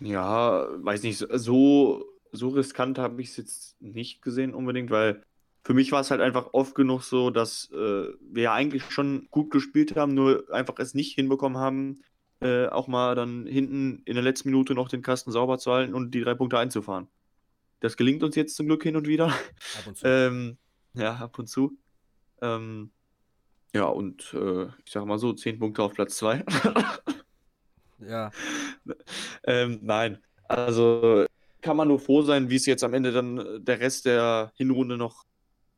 Ja, 0.00 0.68
weiß 0.84 1.02
nicht, 1.02 1.18
so, 1.18 2.04
so 2.32 2.48
riskant 2.48 2.98
habe 2.98 3.20
ich 3.20 3.30
es 3.30 3.36
jetzt 3.36 3.82
nicht 3.82 4.22
gesehen 4.22 4.54
unbedingt, 4.54 4.90
weil 4.90 5.22
für 5.64 5.74
mich 5.74 5.92
war 5.92 6.00
es 6.00 6.10
halt 6.10 6.20
einfach 6.20 6.50
oft 6.52 6.74
genug 6.74 7.02
so, 7.02 7.30
dass 7.30 7.70
äh, 7.72 8.08
wir 8.20 8.42
ja 8.42 8.54
eigentlich 8.54 8.90
schon 8.90 9.28
gut 9.30 9.50
gespielt 9.50 9.96
haben, 9.96 10.14
nur 10.14 10.44
einfach 10.50 10.78
es 10.78 10.94
nicht 10.94 11.14
hinbekommen 11.14 11.58
haben, 11.58 12.00
äh, 12.40 12.66
auch 12.68 12.86
mal 12.86 13.14
dann 13.14 13.46
hinten 13.46 14.02
in 14.04 14.14
der 14.14 14.22
letzten 14.22 14.50
Minute 14.50 14.74
noch 14.74 14.88
den 14.88 15.02
Kasten 15.02 15.32
sauber 15.32 15.58
zu 15.58 15.72
halten 15.72 15.94
und 15.94 16.12
die 16.12 16.20
drei 16.20 16.34
Punkte 16.34 16.58
einzufahren. 16.58 17.08
Das 17.80 17.96
gelingt 17.96 18.22
uns 18.22 18.36
jetzt 18.36 18.56
zum 18.56 18.66
Glück 18.66 18.82
hin 18.82 18.96
und 18.96 19.06
wieder. 19.06 19.26
Ab 19.26 19.86
und 19.86 19.96
zu. 19.96 20.06
ähm, 20.06 20.58
ja, 20.94 21.16
ab 21.16 21.38
und 21.38 21.48
zu. 21.48 21.76
Ähm, 22.40 22.90
ja, 23.74 23.84
und 23.84 24.32
äh, 24.34 24.66
ich 24.84 24.92
sag 24.92 25.04
mal 25.04 25.18
so, 25.18 25.32
zehn 25.32 25.58
Punkte 25.58 25.82
auf 25.82 25.94
Platz 25.94 26.16
zwei. 26.16 26.44
ja. 28.06 28.30
ähm, 29.44 29.80
nein, 29.82 30.18
also 30.48 31.26
kann 31.60 31.76
man 31.76 31.88
nur 31.88 31.98
froh 31.98 32.22
sein, 32.22 32.50
wie 32.50 32.56
es 32.56 32.66
jetzt 32.66 32.84
am 32.84 32.94
Ende 32.94 33.12
dann 33.12 33.38
äh, 33.38 33.60
der 33.60 33.80
Rest 33.80 34.06
der 34.06 34.52
Hinrunde 34.54 34.96
noch 34.96 35.24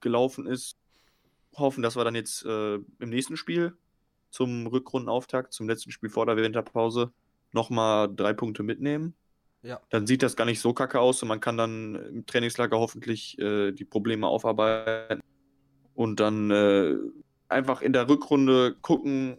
gelaufen 0.01 0.47
ist. 0.47 0.77
Hoffen, 1.57 1.83
dass 1.83 1.97
wir 1.97 2.05
dann 2.05 2.15
jetzt 2.15 2.45
äh, 2.45 2.75
im 2.75 3.11
nächsten 3.11 3.37
Spiel 3.37 3.77
zum 4.31 4.67
Rückrundenauftakt, 4.67 5.53
zum 5.53 5.69
letzten 5.69 5.91
Spiel 5.91 6.11
vor 6.11 6.27
der 6.27 6.37
Winterpause, 6.37 7.13
nochmal 7.53 8.09
drei 8.15 8.33
Punkte 8.33 8.63
mitnehmen. 8.63 9.15
Ja. 9.63 9.81
Dann 9.91 10.07
sieht 10.07 10.23
das 10.23 10.37
gar 10.37 10.45
nicht 10.45 10.61
so 10.61 10.73
kacke 10.73 11.01
aus 11.01 11.23
und 11.23 11.29
man 11.29 11.41
kann 11.41 11.57
dann 11.57 11.95
im 11.95 12.27
Trainingslager 12.27 12.79
hoffentlich 12.79 13.39
äh, 13.39 13.73
die 13.73 13.85
Probleme 13.85 14.27
aufarbeiten 14.27 15.21
und 15.95 16.21
dann 16.21 16.51
äh, 16.51 16.95
einfach 17.49 17.83
in 17.83 17.93
der 17.93 18.09
Rückrunde 18.09 18.77
gucken, 18.81 19.37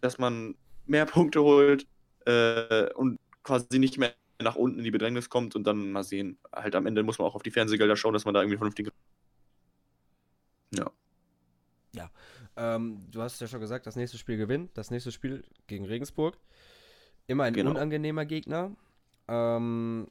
dass 0.00 0.18
man 0.18 0.56
mehr 0.86 1.06
Punkte 1.06 1.42
holt 1.42 1.86
äh, 2.26 2.92
und 2.94 3.18
quasi 3.42 3.78
nicht 3.78 3.98
mehr 3.98 4.14
nach 4.40 4.56
unten 4.56 4.78
in 4.78 4.84
die 4.84 4.90
Bedrängnis 4.90 5.28
kommt 5.30 5.54
und 5.56 5.64
dann 5.64 5.92
mal 5.92 6.02
sehen. 6.02 6.38
Halt 6.52 6.74
am 6.74 6.86
Ende 6.86 7.02
muss 7.02 7.18
man 7.18 7.28
auch 7.28 7.34
auf 7.34 7.42
die 7.42 7.50
Fernsehgelder 7.50 7.96
schauen, 7.96 8.12
dass 8.12 8.24
man 8.24 8.34
da 8.34 8.40
irgendwie 8.40 8.56
vernünftig. 8.56 8.90
Ja. 10.74 10.90
Ja. 11.94 12.10
Ähm, 12.56 13.06
du 13.10 13.22
hast 13.22 13.40
ja 13.40 13.46
schon 13.46 13.60
gesagt, 13.60 13.86
das 13.86 13.96
nächste 13.96 14.18
Spiel 14.18 14.36
gewinnt. 14.36 14.76
Das 14.76 14.90
nächste 14.90 15.12
Spiel 15.12 15.44
gegen 15.66 15.84
Regensburg. 15.84 16.36
Immer 17.26 17.44
ein 17.44 17.54
Genau. 17.54 17.70
unangenehmer 17.70 18.24
Gegner. 18.24 18.74
Ähm, 19.28 20.08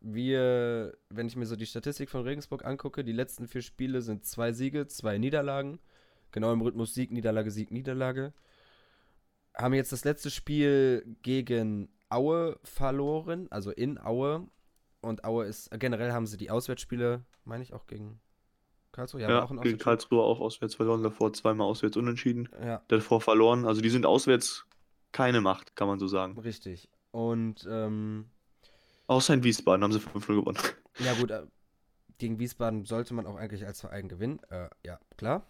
wir, 0.00 0.96
wenn 1.08 1.26
ich 1.26 1.36
mir 1.36 1.46
so 1.46 1.56
die 1.56 1.66
Statistik 1.66 2.10
von 2.10 2.22
Regensburg 2.22 2.64
angucke, 2.64 3.04
die 3.04 3.12
letzten 3.12 3.48
vier 3.48 3.62
Spiele 3.62 4.02
sind 4.02 4.24
zwei 4.24 4.52
Siege, 4.52 4.86
zwei 4.86 5.18
Niederlagen. 5.18 5.78
Genau 6.32 6.52
im 6.52 6.60
Rhythmus 6.60 6.94
Sieg, 6.94 7.10
Niederlage, 7.10 7.50
Sieg, 7.50 7.70
Niederlage. 7.70 8.32
Haben 9.60 9.74
jetzt 9.74 9.92
das 9.92 10.04
letzte 10.04 10.30
Spiel 10.30 11.16
gegen 11.22 11.88
Aue 12.08 12.58
verloren, 12.62 13.48
also 13.50 13.70
in 13.70 13.98
Aue. 13.98 14.48
Und 15.00 15.24
Aue 15.24 15.44
ist, 15.46 15.70
generell 15.78 16.12
haben 16.12 16.26
sie 16.26 16.36
die 16.36 16.50
Auswärtsspiele, 16.50 17.24
meine 17.44 17.62
ich 17.62 17.72
auch 17.72 17.86
gegen 17.86 18.20
Karlsruhe, 18.92 19.20
Ja, 19.20 19.28
war 19.28 19.44
auch 19.44 19.50
ein 19.50 19.60
gegen. 19.60 19.78
Karlsruhe 19.78 20.22
auch 20.22 20.40
auswärts 20.40 20.74
verloren, 20.76 21.02
davor 21.02 21.32
zweimal 21.32 21.66
auswärts 21.66 21.96
unentschieden, 21.96 22.48
Ja, 22.62 22.82
davor 22.88 23.20
verloren. 23.20 23.64
Also 23.64 23.80
die 23.80 23.90
sind 23.90 24.06
auswärts 24.06 24.64
keine 25.12 25.40
Macht, 25.40 25.76
kann 25.76 25.88
man 25.88 25.98
so 25.98 26.06
sagen. 26.08 26.38
richtig. 26.38 26.88
Und 27.10 27.66
ähm, 27.70 28.26
Außer 29.06 29.32
in 29.34 29.42
Wiesbaden 29.42 29.82
haben 29.82 29.92
sie 29.92 30.00
5-0 30.00 30.26
gewonnen. 30.40 30.58
Ja, 30.98 31.14
gut, 31.14 31.30
äh, 31.30 31.46
gegen 32.18 32.38
Wiesbaden 32.38 32.84
sollte 32.84 33.14
man 33.14 33.26
auch 33.26 33.36
eigentlich 33.36 33.64
als 33.66 33.80
Verein 33.80 34.08
gewinnen. 34.08 34.40
Äh, 34.50 34.68
ja, 34.84 34.98
klar. 35.16 35.46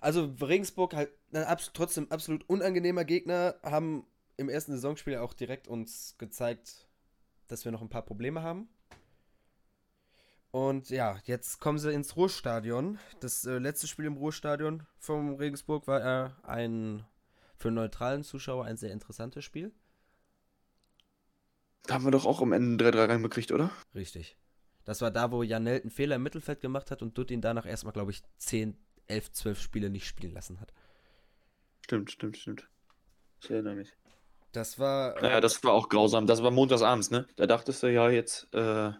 Also 0.00 0.34
Regensburg 0.40 0.94
halt 0.94 1.10
ein 1.32 1.44
abs 1.44 1.70
trotzdem 1.72 2.10
absolut 2.10 2.48
unangenehmer 2.48 3.04
Gegner, 3.04 3.56
haben 3.62 4.06
im 4.36 4.48
ersten 4.48 4.72
Saisonspiel 4.72 5.16
auch 5.16 5.34
direkt 5.34 5.66
uns 5.68 6.16
gezeigt, 6.18 6.88
dass 7.48 7.64
wir 7.64 7.72
noch 7.72 7.82
ein 7.82 7.88
paar 7.88 8.04
Probleme 8.04 8.42
haben. 8.42 8.68
Und 10.50 10.88
ja, 10.90 11.18
jetzt 11.24 11.60
kommen 11.60 11.78
sie 11.78 11.92
ins 11.92 12.16
Ruhrstadion. 12.16 12.98
Das 13.20 13.44
äh, 13.44 13.58
letzte 13.58 13.86
Spiel 13.86 14.06
im 14.06 14.16
Ruhrstadion 14.16 14.86
vom 14.98 15.34
Regensburg 15.34 15.86
war 15.86 16.00
äh, 16.00 16.30
ein 16.44 17.04
für 17.56 17.68
einen 17.68 17.74
neutralen 17.74 18.22
Zuschauer 18.22 18.64
ein 18.64 18.76
sehr 18.76 18.92
interessantes 18.92 19.44
Spiel. 19.44 19.72
Da 21.84 21.94
haben 21.94 22.04
wir 22.04 22.10
doch 22.10 22.24
auch 22.24 22.40
am 22.40 22.52
Ende 22.52 22.88
3-3 22.88 23.08
reinbekriegt, 23.08 23.52
oder? 23.52 23.70
Richtig. 23.94 24.36
Das 24.84 25.00
war 25.00 25.10
da, 25.10 25.32
wo 25.32 25.42
Janelt 25.42 25.82
einen 25.82 25.90
Fehler 25.90 26.16
im 26.16 26.22
Mittelfeld 26.22 26.60
gemacht 26.60 26.90
hat 26.90 27.02
und 27.02 27.18
Dutt 27.18 27.30
ihn 27.30 27.40
danach 27.40 27.66
erstmal, 27.66 27.92
glaube 27.92 28.10
ich, 28.12 28.22
10, 28.38 28.76
11, 29.08 29.32
12 29.32 29.60
Spiele 29.60 29.90
nicht 29.90 30.06
spielen 30.06 30.32
lassen 30.32 30.60
hat. 30.60 30.72
Stimmt, 31.84 32.10
stimmt, 32.10 32.36
stimmt. 32.36 32.68
Ich 33.42 33.50
erinnere 33.50 33.74
mich. 33.74 33.92
Das 34.52 34.78
war. 34.78 35.16
äh, 35.16 35.22
Naja, 35.22 35.40
das 35.40 35.62
war 35.64 35.72
auch 35.72 35.88
grausam. 35.88 36.26
Das 36.26 36.42
war 36.42 36.50
montagsabends, 36.50 37.10
ne? 37.10 37.26
Da 37.36 37.46
dachtest 37.46 37.82
du 37.82 37.92
ja 37.92 38.08
jetzt, 38.10 38.52
äh... 38.54 38.92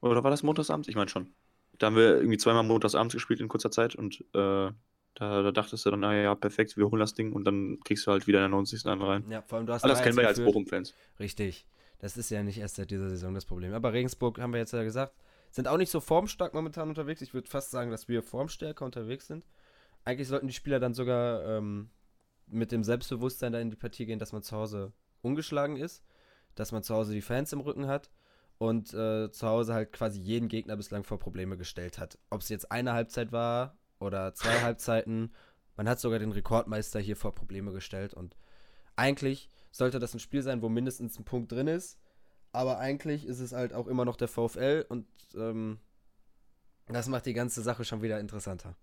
Oder 0.00 0.24
war 0.24 0.30
das 0.30 0.42
montagsabends? 0.42 0.88
Ich 0.88 0.94
meine 0.96 1.08
schon. 1.10 1.32
Da 1.78 1.86
haben 1.86 1.96
wir 1.96 2.16
irgendwie 2.16 2.38
zweimal 2.38 2.62
montagsabends 2.62 3.14
gespielt 3.14 3.40
in 3.40 3.48
kurzer 3.48 3.70
Zeit 3.70 3.94
und 3.94 4.20
äh, 4.34 4.70
da, 5.14 5.42
da 5.42 5.52
dachtest 5.52 5.84
du 5.84 5.90
dann, 5.90 6.00
naja, 6.00 6.34
perfekt, 6.34 6.76
wir 6.76 6.90
holen 6.90 7.00
das 7.00 7.14
Ding 7.14 7.32
und 7.32 7.44
dann 7.44 7.78
kriegst 7.84 8.06
du 8.06 8.10
halt 8.12 8.26
wieder 8.26 8.38
in 8.38 8.44
der 8.44 8.48
90. 8.50 8.82
dann 8.82 9.02
rein. 9.02 9.24
ja, 9.28 9.42
vor 9.42 9.58
allem 9.58 9.66
du 9.66 9.72
hast 9.72 9.84
Aber 9.84 9.92
das 9.92 10.00
3-1 10.00 10.04
kennen 10.04 10.16
wir 10.16 10.22
ja 10.22 10.28
als. 10.28 10.40
Bochum-Fans. 10.40 10.94
Richtig. 11.18 11.66
Das 11.98 12.16
ist 12.16 12.30
ja 12.30 12.42
nicht 12.42 12.58
erst 12.58 12.76
seit 12.76 12.90
dieser 12.90 13.10
Saison 13.10 13.34
das 13.34 13.44
Problem. 13.44 13.74
Aber 13.74 13.92
Regensburg, 13.92 14.38
haben 14.38 14.52
wir 14.52 14.60
jetzt 14.60 14.72
ja 14.72 14.82
gesagt, 14.82 15.14
sind 15.50 15.68
auch 15.68 15.76
nicht 15.76 15.90
so 15.90 16.00
formstark 16.00 16.54
momentan 16.54 16.88
unterwegs. 16.88 17.22
Ich 17.22 17.34
würde 17.34 17.48
fast 17.48 17.70
sagen, 17.70 17.90
dass 17.90 18.08
wir 18.08 18.22
formstärker 18.22 18.84
unterwegs 18.84 19.26
sind. 19.26 19.44
Eigentlich 20.04 20.28
sollten 20.28 20.46
die 20.46 20.54
Spieler 20.54 20.80
dann 20.80 20.94
sogar 20.94 21.44
ähm, 21.44 21.90
mit 22.46 22.72
dem 22.72 22.84
Selbstbewusstsein 22.84 23.52
da 23.52 23.60
in 23.60 23.70
die 23.70 23.76
Partie 23.76 24.06
gehen, 24.06 24.18
dass 24.18 24.32
man 24.32 24.42
zu 24.42 24.56
Hause 24.56 24.92
ungeschlagen 25.22 25.76
ist, 25.76 26.04
dass 26.54 26.72
man 26.72 26.82
zu 26.82 26.94
Hause 26.94 27.12
die 27.12 27.20
Fans 27.20 27.52
im 27.52 27.60
Rücken 27.60 27.86
hat 27.86 28.10
und 28.58 28.92
äh, 28.94 29.30
zu 29.30 29.46
Hause 29.46 29.74
halt 29.74 29.92
quasi 29.92 30.20
jeden 30.20 30.48
Gegner 30.48 30.76
bislang 30.76 31.04
vor 31.04 31.18
Probleme 31.18 31.56
gestellt 31.56 31.98
hat. 31.98 32.18
Ob 32.30 32.40
es 32.40 32.48
jetzt 32.48 32.70
eine 32.70 32.92
Halbzeit 32.92 33.32
war 33.32 33.78
oder 33.98 34.34
zwei 34.34 34.60
Halbzeiten, 34.62 35.34
man 35.76 35.88
hat 35.88 36.00
sogar 36.00 36.18
den 36.18 36.32
Rekordmeister 36.32 37.00
hier 37.00 37.16
vor 37.16 37.34
Probleme 37.34 37.72
gestellt 37.72 38.14
und 38.14 38.36
eigentlich 38.96 39.48
sollte 39.70 39.98
das 39.98 40.14
ein 40.14 40.20
Spiel 40.20 40.42
sein, 40.42 40.62
wo 40.62 40.68
mindestens 40.68 41.18
ein 41.18 41.24
Punkt 41.24 41.52
drin 41.52 41.68
ist. 41.68 41.98
Aber 42.52 42.78
eigentlich 42.78 43.26
ist 43.26 43.40
es 43.40 43.52
halt 43.52 43.72
auch 43.72 43.86
immer 43.86 44.04
noch 44.04 44.16
der 44.16 44.28
VfL 44.28 44.84
und 44.88 45.06
ähm, 45.34 45.78
das 46.88 47.08
macht 47.08 47.26
die 47.26 47.34
ganze 47.34 47.62
Sache 47.62 47.84
schon 47.84 48.02
wieder 48.02 48.18
interessanter. 48.18 48.76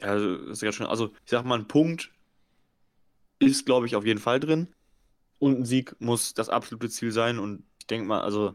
Ja, 0.00 0.08
Also, 0.08 0.36
das 0.36 0.58
ist 0.58 0.62
ja 0.62 0.72
schon, 0.72 0.86
also 0.86 1.06
ich 1.24 1.30
sag 1.30 1.44
mal, 1.44 1.58
ein 1.58 1.68
Punkt 1.68 2.12
ist, 3.38 3.66
glaube 3.66 3.86
ich, 3.86 3.96
auf 3.96 4.04
jeden 4.04 4.20
Fall 4.20 4.40
drin. 4.40 4.74
Und 5.38 5.60
ein 5.60 5.64
Sieg 5.64 5.96
muss 6.00 6.34
das 6.34 6.48
absolute 6.48 6.88
Ziel 6.88 7.12
sein. 7.12 7.38
Und 7.38 7.64
ich 7.78 7.86
denke 7.86 8.06
mal, 8.06 8.20
also, 8.22 8.54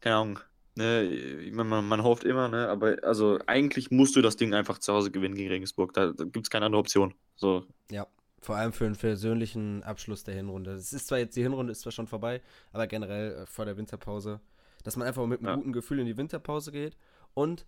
keine 0.00 0.16
Ahnung, 0.16 0.38
ne, 0.76 1.50
man, 1.52 1.86
man 1.86 2.02
hofft 2.02 2.24
immer, 2.24 2.48
ne, 2.48 2.68
aber 2.68 2.96
also 3.02 3.38
eigentlich 3.46 3.90
musst 3.90 4.16
du 4.16 4.22
das 4.22 4.36
Ding 4.36 4.54
einfach 4.54 4.78
zu 4.78 4.92
Hause 4.92 5.10
gewinnen 5.10 5.34
gegen 5.34 5.50
Regensburg. 5.50 5.92
Da, 5.94 6.12
da 6.12 6.24
gibt 6.24 6.46
es 6.46 6.50
keine 6.50 6.66
andere 6.66 6.80
Option. 6.80 7.14
So, 7.36 7.66
Ja, 7.90 8.06
vor 8.42 8.56
allem 8.56 8.72
für 8.72 8.84
einen 8.84 8.96
persönlichen 8.96 9.82
Abschluss 9.84 10.24
der 10.24 10.34
Hinrunde. 10.34 10.72
Es 10.72 10.92
ist 10.92 11.06
zwar 11.06 11.18
jetzt, 11.18 11.36
die 11.36 11.42
Hinrunde 11.42 11.70
ist 11.72 11.80
zwar 11.80 11.92
schon 11.92 12.08
vorbei, 12.08 12.42
aber 12.72 12.86
generell 12.88 13.32
äh, 13.36 13.46
vor 13.46 13.64
der 13.64 13.76
Winterpause, 13.76 14.40
dass 14.82 14.96
man 14.96 15.06
einfach 15.08 15.24
mit 15.26 15.38
einem 15.40 15.48
Ja. 15.48 15.54
guten 15.54 15.72
Gefühl 15.72 16.00
in 16.00 16.06
die 16.06 16.16
Winterpause 16.16 16.72
geht. 16.72 16.96
Und 17.34 17.64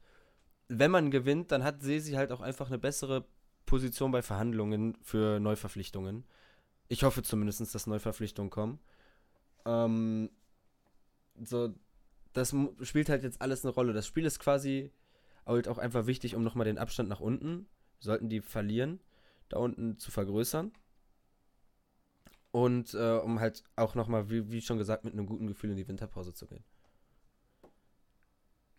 wenn 0.68 0.90
man 0.90 1.10
gewinnt, 1.10 1.52
dann 1.52 1.62
hat 1.62 1.80
Sesi 1.82 2.12
halt 2.12 2.32
auch 2.32 2.40
einfach 2.40 2.66
eine 2.66 2.78
bessere 2.78 3.24
Position 3.66 4.10
bei 4.10 4.20
Verhandlungen 4.20 4.96
für 5.00 5.38
Neuverpflichtungen. 5.40 6.24
Ich 6.88 7.04
hoffe 7.04 7.22
zumindest, 7.22 7.74
dass 7.74 7.86
Neuverpflichtungen 7.86 8.50
kommen. 8.50 8.78
Ähm, 9.64 10.28
so, 11.42 11.72
das 12.32 12.54
spielt 12.82 13.08
halt 13.08 13.22
jetzt 13.22 13.40
alles 13.40 13.64
eine 13.64 13.72
Rolle. 13.72 13.92
Das 13.92 14.06
Spiel 14.06 14.26
ist 14.26 14.38
quasi 14.40 14.90
halt 15.46 15.68
auch 15.68 15.78
einfach 15.78 16.06
wichtig, 16.06 16.34
um 16.34 16.42
nochmal 16.42 16.64
den 16.64 16.78
Abstand 16.78 17.08
nach 17.08 17.20
unten, 17.20 17.66
sollten 18.00 18.28
die 18.28 18.40
verlieren, 18.40 19.00
da 19.48 19.58
unten 19.58 19.98
zu 19.98 20.10
vergrößern. 20.10 20.72
Und 22.50 22.94
äh, 22.94 23.18
um 23.18 23.40
halt 23.40 23.64
auch 23.74 23.94
nochmal, 23.96 24.30
wie, 24.30 24.50
wie 24.50 24.60
schon 24.60 24.78
gesagt, 24.78 25.04
mit 25.04 25.12
einem 25.12 25.26
guten 25.26 25.48
Gefühl 25.48 25.70
in 25.70 25.76
die 25.76 25.88
Winterpause 25.88 26.34
zu 26.34 26.46
gehen. 26.46 26.64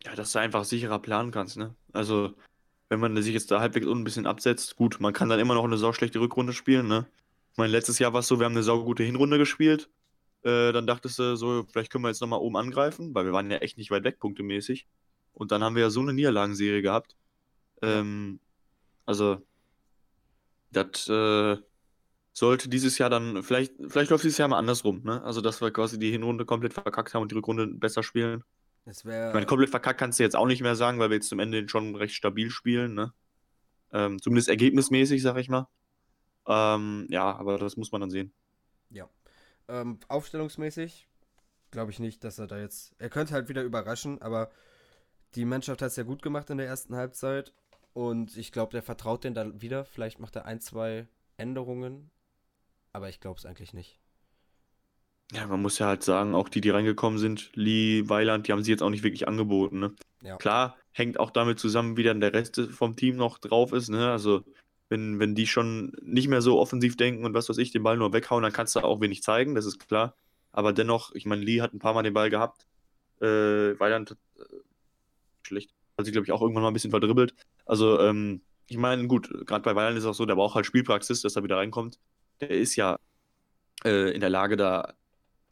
Ja, 0.04 0.14
dass 0.14 0.32
du 0.32 0.38
einfach 0.38 0.64
sicherer 0.64 0.98
planen 0.98 1.30
kannst, 1.30 1.56
ne? 1.56 1.74
Also, 1.92 2.34
wenn 2.88 3.00
man 3.00 3.20
sich 3.20 3.34
jetzt 3.34 3.50
da 3.50 3.60
halbwegs 3.60 3.86
unten 3.86 4.00
ein 4.00 4.04
bisschen 4.04 4.26
absetzt, 4.26 4.76
gut, 4.76 5.00
man 5.00 5.12
kann 5.12 5.28
dann 5.28 5.40
immer 5.40 5.54
noch 5.54 5.64
eine 5.64 5.76
sauschlechte 5.76 6.20
Rückrunde 6.20 6.52
spielen, 6.52 6.86
ne? 6.88 7.06
Ich 7.52 7.58
meine, 7.58 7.72
letztes 7.72 7.98
Jahr 7.98 8.12
war 8.12 8.20
es 8.20 8.28
so, 8.28 8.38
wir 8.38 8.46
haben 8.46 8.52
eine 8.52 8.62
saugute 8.62 9.02
Hinrunde 9.02 9.38
gespielt. 9.38 9.90
Äh, 10.42 10.72
dann 10.72 10.86
dachtest 10.86 11.18
du 11.18 11.36
so, 11.36 11.64
vielleicht 11.64 11.90
können 11.90 12.04
wir 12.04 12.08
jetzt 12.08 12.20
nochmal 12.20 12.40
oben 12.40 12.56
angreifen, 12.56 13.14
weil 13.14 13.24
wir 13.24 13.32
waren 13.32 13.50
ja 13.50 13.58
echt 13.58 13.78
nicht 13.78 13.90
weit 13.90 14.04
weg, 14.04 14.20
punktemäßig. 14.20 14.86
Und 15.32 15.52
dann 15.52 15.62
haben 15.64 15.74
wir 15.74 15.82
ja 15.82 15.90
so 15.90 16.00
eine 16.00 16.12
Niederlagenserie 16.12 16.82
gehabt. 16.82 17.16
Ähm, 17.82 18.40
also, 19.06 19.42
das 20.70 21.08
äh, 21.08 21.56
sollte 22.32 22.68
dieses 22.68 22.98
Jahr 22.98 23.10
dann, 23.10 23.42
vielleicht, 23.42 23.74
vielleicht 23.88 24.10
läuft 24.10 24.24
dieses 24.24 24.38
Jahr 24.38 24.48
mal 24.48 24.58
andersrum, 24.58 25.02
ne? 25.04 25.22
Also, 25.22 25.40
dass 25.40 25.60
wir 25.60 25.70
quasi 25.70 25.98
die 25.98 26.10
Hinrunde 26.10 26.44
komplett 26.44 26.74
verkackt 26.74 27.14
haben 27.14 27.22
und 27.22 27.30
die 27.30 27.36
Rückrunde 27.36 27.66
besser 27.66 28.02
spielen. 28.02 28.44
Es 28.84 29.04
wäre. 29.04 29.28
Ich 29.28 29.34
meine, 29.34 29.46
komplett 29.46 29.70
verkackt 29.70 29.98
kannst 29.98 30.18
du 30.18 30.22
jetzt 30.22 30.36
auch 30.36 30.46
nicht 30.46 30.62
mehr 30.62 30.76
sagen, 30.76 30.98
weil 30.98 31.10
wir 31.10 31.16
jetzt 31.16 31.28
zum 31.28 31.40
Ende 31.40 31.68
schon 31.68 31.96
recht 31.96 32.14
stabil 32.14 32.50
spielen, 32.50 32.94
ne? 32.94 33.12
Ähm, 33.92 34.20
zumindest 34.20 34.48
ergebnismäßig, 34.48 35.22
sag 35.22 35.36
ich 35.38 35.48
mal. 35.48 35.68
Ähm, 36.46 37.06
ja, 37.10 37.34
aber 37.36 37.58
das 37.58 37.76
muss 37.76 37.92
man 37.92 38.00
dann 38.00 38.10
sehen. 38.10 38.32
Ja. 38.90 39.08
Ähm, 39.68 39.98
aufstellungsmäßig 40.08 41.08
glaube 41.70 41.90
ich 41.90 41.98
nicht, 41.98 42.24
dass 42.24 42.38
er 42.38 42.46
da 42.46 42.58
jetzt. 42.58 42.94
Er 42.98 43.10
könnte 43.10 43.34
halt 43.34 43.48
wieder 43.48 43.62
überraschen, 43.62 44.20
aber 44.22 44.50
die 45.34 45.44
Mannschaft 45.44 45.82
hat 45.82 45.88
es 45.88 45.96
ja 45.96 46.04
gut 46.04 46.22
gemacht 46.22 46.48
in 46.50 46.58
der 46.58 46.66
ersten 46.66 46.96
Halbzeit. 46.96 47.52
Und 47.96 48.36
ich 48.36 48.52
glaube, 48.52 48.72
der 48.72 48.82
vertraut 48.82 49.24
den 49.24 49.32
da 49.32 49.58
wieder. 49.58 49.86
Vielleicht 49.86 50.20
macht 50.20 50.36
er 50.36 50.44
ein, 50.44 50.60
zwei 50.60 51.08
Änderungen. 51.38 52.10
Aber 52.92 53.08
ich 53.08 53.20
glaube 53.20 53.38
es 53.38 53.46
eigentlich 53.46 53.72
nicht. 53.72 53.98
Ja, 55.32 55.46
man 55.46 55.62
muss 55.62 55.78
ja 55.78 55.86
halt 55.86 56.02
sagen, 56.02 56.34
auch 56.34 56.50
die, 56.50 56.60
die 56.60 56.68
reingekommen 56.68 57.18
sind, 57.18 57.52
Lee, 57.54 58.06
Weiland, 58.06 58.46
die 58.46 58.52
haben 58.52 58.62
sie 58.62 58.70
jetzt 58.70 58.82
auch 58.82 58.90
nicht 58.90 59.02
wirklich 59.02 59.26
angeboten. 59.26 59.78
Ne? 59.78 59.94
Ja. 60.22 60.36
Klar, 60.36 60.76
hängt 60.92 61.18
auch 61.18 61.30
damit 61.30 61.58
zusammen, 61.58 61.96
wie 61.96 62.02
dann 62.02 62.20
der 62.20 62.34
Rest 62.34 62.60
vom 62.70 62.96
Team 62.96 63.16
noch 63.16 63.38
drauf 63.38 63.72
ist. 63.72 63.88
Ne? 63.88 64.10
Also, 64.10 64.44
wenn, 64.90 65.18
wenn 65.18 65.34
die 65.34 65.46
schon 65.46 65.96
nicht 66.02 66.28
mehr 66.28 66.42
so 66.42 66.60
offensiv 66.60 66.98
denken 66.98 67.24
und 67.24 67.32
was 67.32 67.48
weiß 67.48 67.56
ich, 67.56 67.70
den 67.70 67.82
Ball 67.82 67.96
nur 67.96 68.12
weghauen, 68.12 68.42
dann 68.42 68.52
kannst 68.52 68.76
du 68.76 68.80
auch 68.80 69.00
wenig 69.00 69.22
zeigen, 69.22 69.54
das 69.54 69.64
ist 69.64 69.88
klar. 69.88 70.14
Aber 70.52 70.74
dennoch, 70.74 71.14
ich 71.14 71.24
meine, 71.24 71.42
Lee 71.42 71.62
hat 71.62 71.72
ein 71.72 71.78
paar 71.78 71.94
Mal 71.94 72.02
den 72.02 72.12
Ball 72.12 72.28
gehabt. 72.28 72.66
Äh, 73.22 73.80
Weiland 73.80 74.18
äh, 74.36 74.42
schlecht. 75.46 75.70
Hat 75.96 76.04
sich, 76.04 76.12
glaube 76.12 76.26
ich, 76.26 76.32
auch 76.32 76.42
irgendwann 76.42 76.62
mal 76.62 76.68
ein 76.68 76.74
bisschen 76.74 76.90
verdribbelt. 76.90 77.34
Also, 77.66 78.00
ähm, 78.00 78.40
ich 78.68 78.78
meine, 78.78 79.06
gut, 79.06 79.28
gerade 79.46 79.62
bei 79.62 79.76
Weiland 79.76 79.98
ist 79.98 80.04
es 80.04 80.10
auch 80.10 80.14
so, 80.14 80.26
der 80.26 80.34
braucht 80.34 80.54
halt 80.54 80.66
Spielpraxis, 80.66 81.20
dass 81.20 81.36
er 81.36 81.44
wieder 81.44 81.58
reinkommt. 81.58 81.98
Der 82.40 82.50
ist 82.50 82.76
ja 82.76 82.98
äh, 83.84 84.12
in 84.12 84.20
der 84.20 84.30
Lage, 84.30 84.56
da 84.56 84.94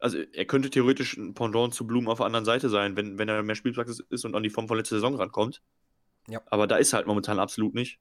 also 0.04 0.18
er 0.18 0.44
könnte 0.44 0.68
theoretisch 0.68 1.16
ein 1.16 1.32
Pendant 1.32 1.72
zu 1.72 1.86
Blumen 1.86 2.08
auf 2.08 2.18
der 2.18 2.26
anderen 2.26 2.44
Seite 2.44 2.68
sein, 2.68 2.94
wenn, 2.94 3.18
wenn 3.18 3.30
er 3.30 3.42
mehr 3.42 3.54
Spielpraxis 3.54 4.00
ist 4.10 4.26
und 4.26 4.34
an 4.34 4.42
die 4.42 4.50
Form 4.50 4.68
von 4.68 4.76
letzter 4.76 4.96
Saison 4.96 5.14
rankommt. 5.14 5.62
Ja. 6.28 6.42
Aber 6.46 6.66
da 6.66 6.76
ist 6.76 6.92
er 6.92 6.98
halt 6.98 7.06
momentan 7.06 7.38
absolut 7.38 7.72
nicht. 7.74 7.98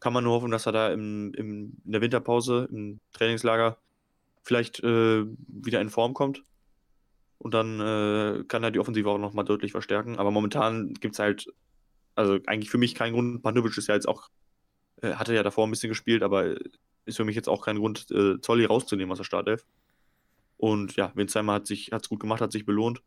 Kann 0.00 0.14
man 0.14 0.24
nur 0.24 0.32
hoffen, 0.32 0.50
dass 0.50 0.64
er 0.64 0.72
da 0.72 0.90
im, 0.90 1.34
im, 1.34 1.76
in 1.84 1.92
der 1.92 2.00
Winterpause, 2.00 2.68
im 2.72 3.00
Trainingslager, 3.12 3.76
vielleicht 4.42 4.82
äh, 4.82 5.26
wieder 5.46 5.82
in 5.82 5.90
Form 5.90 6.14
kommt. 6.14 6.42
Und 7.36 7.52
dann 7.52 7.80
äh, 7.80 8.44
kann 8.44 8.64
er 8.64 8.70
die 8.70 8.78
Offensive 8.78 9.10
auch 9.10 9.18
nochmal 9.18 9.44
deutlich 9.44 9.72
verstärken. 9.72 10.18
Aber 10.18 10.30
momentan 10.30 10.94
gibt 10.94 11.16
es 11.16 11.18
halt, 11.18 11.52
also 12.14 12.38
eigentlich 12.46 12.70
für 12.70 12.78
mich 12.78 12.94
keinen 12.94 13.12
Grund. 13.12 13.42
Pandovic 13.42 13.76
ist 13.76 13.88
ja 13.88 13.94
jetzt 13.94 14.08
auch, 14.08 14.28
äh, 15.02 15.14
hatte 15.14 15.34
ja 15.34 15.42
davor 15.42 15.66
ein 15.66 15.70
bisschen 15.70 15.88
gespielt, 15.88 16.22
aber 16.22 16.56
ist 17.04 17.16
für 17.16 17.24
mich 17.24 17.36
jetzt 17.36 17.48
auch 17.48 17.64
kein 17.64 17.78
Grund, 17.78 18.10
äh, 18.10 18.40
Zolli 18.40 18.64
rauszunehmen 18.64 19.12
aus 19.12 19.18
der 19.18 19.24
Startelf. 19.24 19.66
Und 20.56 20.94
ja, 20.96 21.10
Winsheimer 21.14 21.54
hat 21.54 21.66
sich 21.66 21.90
hat's 21.92 22.08
gut 22.08 22.20
gemacht, 22.20 22.40
hat 22.40 22.52
sich 22.52 22.64
belohnt. 22.64 23.02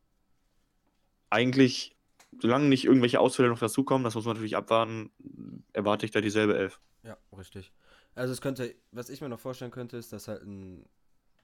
Eigentlich, 1.29 1.95
solange 2.41 2.65
nicht 2.67 2.85
irgendwelche 2.85 3.19
Ausfälle 3.19 3.49
noch 3.49 3.59
dazukommen, 3.59 4.03
das 4.03 4.15
muss 4.15 4.25
man 4.25 4.33
natürlich 4.33 4.57
abwarten, 4.57 5.11
erwarte 5.71 6.05
ich 6.05 6.11
da 6.11 6.21
dieselbe 6.21 6.57
Elf. 6.57 6.79
Ja, 7.03 7.17
richtig. 7.37 7.71
Also 8.13 8.33
es 8.33 8.41
könnte, 8.41 8.75
was 8.91 9.09
ich 9.09 9.21
mir 9.21 9.29
noch 9.29 9.39
vorstellen 9.39 9.71
könnte, 9.71 9.97
ist, 9.97 10.11
dass 10.11 10.27
halt 10.27 10.43
ein 10.43 10.85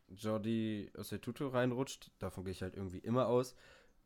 Jordi 0.09 0.91
Osetuto 0.97 1.47
reinrutscht. 1.47 2.11
Davon 2.19 2.43
gehe 2.43 2.51
ich 2.51 2.61
halt 2.61 2.75
irgendwie 2.75 2.99
immer 2.99 3.27
aus. 3.27 3.55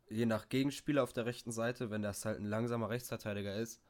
Je 0.10 0.26
nach 0.26 0.50
Gegenspieler 0.50 1.04
auf 1.04 1.14
der 1.14 1.26
rechten 1.26 1.52
Seite, 1.52 1.90
wenn 1.90 2.02
das 2.02 2.26
halt 2.26 2.40
ein 2.40 2.46
langsamer 2.46 2.90
Rechtsverteidiger 2.90 3.56
ist, 3.56 3.82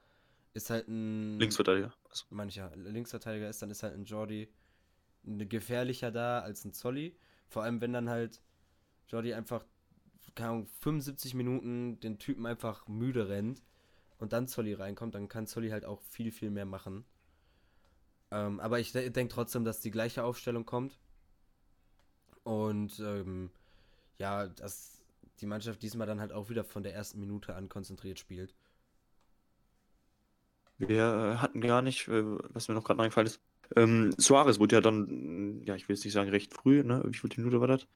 ist 0.54 0.69
halt 0.69 0.88
ein. 0.88 1.39
Linksverteidiger. 1.39 1.93
Also. 2.10 2.25
Mancher 2.30 2.71
Linksverteidiger 2.75 3.49
ist, 3.49 3.62
dann 3.62 3.69
ist 3.69 3.84
halt 3.84 3.93
ein 3.93 4.06
Jordi 4.06 4.49
gefährlicher 5.23 6.12
da 6.12 6.39
als 6.39 6.63
ein 6.65 6.73
Zolli. 6.73 7.17
Vor 7.47 7.63
allem, 7.63 7.82
wenn 7.82 7.93
dann 7.93 8.10
halt 8.10 8.41
Jordi 9.10 9.34
einfach, 9.34 9.65
keine 10.36 10.49
Ahnung, 10.49 10.67
75 10.80 11.34
Minuten 11.34 11.99
den 11.99 12.17
Typen 12.17 12.45
einfach 12.45 12.88
müde 12.88 13.28
rennt 13.28 13.62
und 14.17 14.34
dann 14.34 14.47
Zolli 14.47 14.73
reinkommt, 14.73 15.15
dann 15.15 15.28
kann 15.28 15.47
Zolli 15.47 15.69
halt 15.69 15.86
auch 15.86 16.01
viel, 16.01 16.32
viel 16.32 16.51
mehr 16.51 16.65
machen. 16.65 17.06
Ähm, 18.32 18.60
aber 18.60 18.80
ich 18.80 18.91
de 18.91 19.10
denke 19.10 19.34
trotzdem, 19.34 19.65
dass 19.65 19.82
die 19.82 19.91
gleiche 19.91 20.23
Aufstellung 20.23 20.65
kommt. 20.65 20.99
Und 22.43 22.99
ähm, 22.99 23.51
ja, 24.17 24.47
dass 24.47 24.94
die 25.41 25.45
Mannschaft 25.45 25.82
diesmal 25.82 26.08
dann 26.08 26.19
halt 26.19 26.32
auch 26.32 26.50
wieder 26.50 26.63
von 26.63 26.84
der 26.84 26.93
ersten 26.93 27.19
Minute 27.19 27.56
an 27.56 27.69
konzentriert 27.69 28.19
spielt. 28.19 28.56
Wir 30.78 31.36
äh, 31.36 31.38
hatten 31.38 31.62
gar 31.62 31.82
nicht, 31.82 32.08
äh, 32.08 32.24
was 32.54 32.67
mir 32.67 32.74
noch 32.74 32.84
gerade 32.84 33.02
eingefallen 33.02 33.28
ist, 33.28 33.41
ähm, 33.76 34.13
Suarez 34.17 34.60
wurde 34.60 34.76
ja 34.76 34.82
dann, 34.82 35.62
ja, 35.65 35.76
ich 35.76 35.88
will 35.88 35.95
jetzt 35.95 36.04
nicht 36.06 36.13
sagen 36.13 36.30
recht 36.30 36.54
früh, 36.54 36.84
ne? 36.84 37.04
Wie 37.08 37.17
viel 37.17 37.30
Minute 37.38 37.62
war 37.62 37.67
das? 37.67 37.88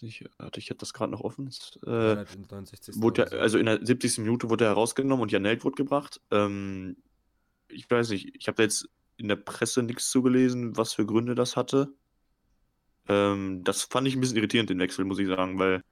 Ich, 0.00 0.24
hatte 0.38 0.60
ich 0.60 0.72
das 0.76 0.92
gerade 0.92 1.10
noch 1.10 1.22
offen. 1.22 1.48
Äh, 1.86 2.26
wurde 2.96 3.22
ja, 3.22 3.38
also 3.38 3.56
in 3.58 3.66
der 3.66 3.84
70. 3.84 4.18
Minute 4.18 4.50
wurde 4.50 4.64
er 4.64 4.70
herausgenommen 4.70 5.22
und 5.22 5.32
Janelt 5.32 5.64
wurde 5.64 5.76
gebracht. 5.76 6.20
Ähm, 6.30 6.96
ich 7.68 7.90
weiß 7.90 8.10
nicht, 8.10 8.36
ich 8.36 8.46
habe 8.46 8.56
da 8.56 8.62
jetzt 8.64 8.88
in 9.16 9.28
der 9.28 9.36
Presse 9.36 9.82
nichts 9.82 10.10
zugelesen, 10.10 10.76
was 10.76 10.92
für 10.92 11.06
Gründe 11.06 11.34
das 11.34 11.56
hatte. 11.56 11.94
Ähm, 13.08 13.64
das 13.64 13.82
fand 13.82 14.06
ich 14.06 14.14
ein 14.14 14.20
bisschen 14.20 14.36
irritierend, 14.36 14.68
den 14.68 14.78
Wechsel, 14.78 15.06
muss 15.06 15.18
ich 15.18 15.28
sagen, 15.28 15.58
weil 15.58 15.82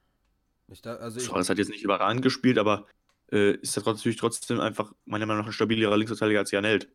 ich 0.67 0.81
da, 0.81 0.95
also 0.95 1.19
Suarez 1.19 1.49
hat 1.49 1.57
jetzt 1.57 1.69
nicht 1.69 1.83
überragend 1.83 2.21
gespielt, 2.21 2.57
aber 2.57 2.87
äh, 3.31 3.55
ist 3.57 3.77
er 3.77 3.83
natürlich 3.83 4.17
trotzdem 4.17 4.59
einfach 4.59 4.93
meiner 5.05 5.25
Meinung 5.25 5.41
nach 5.41 5.49
ein 5.49 5.53
stabilerer 5.53 5.97
Linksverteidiger 5.97 6.39
als 6.39 6.51
Janelt. 6.51 6.89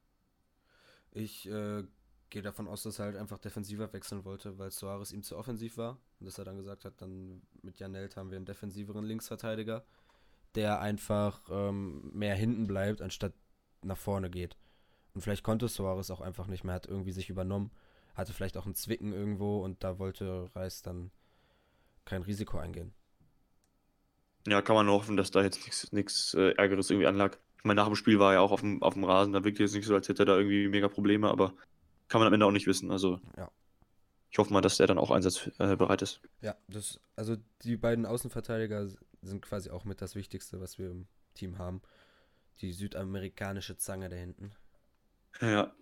Ich 1.12 1.48
äh, 1.48 1.84
gehe 2.30 2.42
davon 2.42 2.68
aus, 2.68 2.84
dass 2.84 2.98
er 2.98 3.06
halt 3.06 3.16
einfach 3.16 3.38
defensiver 3.38 3.92
wechseln 3.92 4.24
wollte, 4.24 4.58
weil 4.58 4.70
Soares 4.70 5.12
ihm 5.12 5.22
zu 5.22 5.36
offensiv 5.36 5.76
war. 5.76 5.98
Und 6.18 6.26
dass 6.26 6.38
er 6.38 6.44
dann 6.44 6.56
gesagt 6.56 6.84
hat, 6.84 7.00
dann 7.00 7.42
mit 7.62 7.80
Janelt 7.80 8.16
haben 8.16 8.30
wir 8.30 8.36
einen 8.36 8.46
defensiveren 8.46 9.04
Linksverteidiger, 9.04 9.84
der 10.54 10.80
einfach 10.80 11.42
ähm, 11.50 12.10
mehr 12.12 12.34
hinten 12.34 12.66
bleibt, 12.66 13.02
anstatt 13.02 13.34
nach 13.82 13.98
vorne 13.98 14.30
geht. 14.30 14.56
Und 15.14 15.22
vielleicht 15.22 15.42
konnte 15.42 15.68
Soares 15.68 16.10
auch 16.10 16.20
einfach 16.20 16.46
nicht 16.46 16.62
mehr, 16.62 16.74
hat 16.74 16.86
irgendwie 16.86 17.12
sich 17.12 17.30
übernommen, 17.30 17.72
hatte 18.14 18.32
vielleicht 18.32 18.56
auch 18.56 18.66
einen 18.66 18.76
Zwicken 18.76 19.12
irgendwo 19.12 19.64
und 19.64 19.82
da 19.82 19.98
wollte 19.98 20.48
Reis 20.54 20.82
dann 20.82 21.10
kein 22.04 22.22
Risiko 22.22 22.58
eingehen. 22.58 22.92
Ja, 24.46 24.62
kann 24.62 24.74
man 24.74 24.86
nur 24.86 24.96
hoffen, 24.96 25.16
dass 25.16 25.30
da 25.30 25.42
jetzt 25.42 25.92
nichts 25.92 26.34
äh, 26.34 26.52
Ärgeres 26.52 26.90
irgendwie 26.90 27.06
anlag. 27.06 27.38
Ich 27.58 27.64
meine, 27.64 27.80
nach 27.80 27.86
dem 27.86 27.96
Spiel 27.96 28.18
war 28.18 28.32
er 28.32 28.40
auch 28.40 28.52
auf 28.52 28.60
dem, 28.60 28.82
auf 28.82 28.94
dem 28.94 29.04
Rasen, 29.04 29.34
da 29.34 29.44
wirkt 29.44 29.60
es 29.60 29.74
nicht 29.74 29.86
so, 29.86 29.94
als 29.94 30.08
hätte 30.08 30.22
er 30.22 30.26
da 30.26 30.36
irgendwie 30.36 30.68
mega 30.68 30.88
Probleme, 30.88 31.28
aber 31.28 31.52
kann 32.08 32.20
man 32.20 32.28
am 32.28 32.32
Ende 32.32 32.46
auch 32.46 32.50
nicht 32.50 32.66
wissen. 32.66 32.90
Also 32.90 33.20
ja. 33.36 33.50
ich 34.30 34.38
hoffe 34.38 34.52
mal, 34.52 34.62
dass 34.62 34.78
der 34.78 34.86
dann 34.86 34.98
auch 34.98 35.10
einsatzbereit 35.10 36.02
ist. 36.02 36.22
Ja, 36.40 36.56
das, 36.68 37.00
also 37.16 37.36
die 37.62 37.76
beiden 37.76 38.06
Außenverteidiger 38.06 38.88
sind 39.20 39.42
quasi 39.42 39.70
auch 39.70 39.84
mit 39.84 40.00
das 40.00 40.14
Wichtigste, 40.14 40.60
was 40.60 40.78
wir 40.78 40.90
im 40.90 41.06
Team 41.34 41.58
haben. 41.58 41.82
Die 42.62 42.72
südamerikanische 42.72 43.76
Zange 43.76 44.08
da 44.08 44.16
hinten. 44.16 44.52
Ja. 45.40 45.74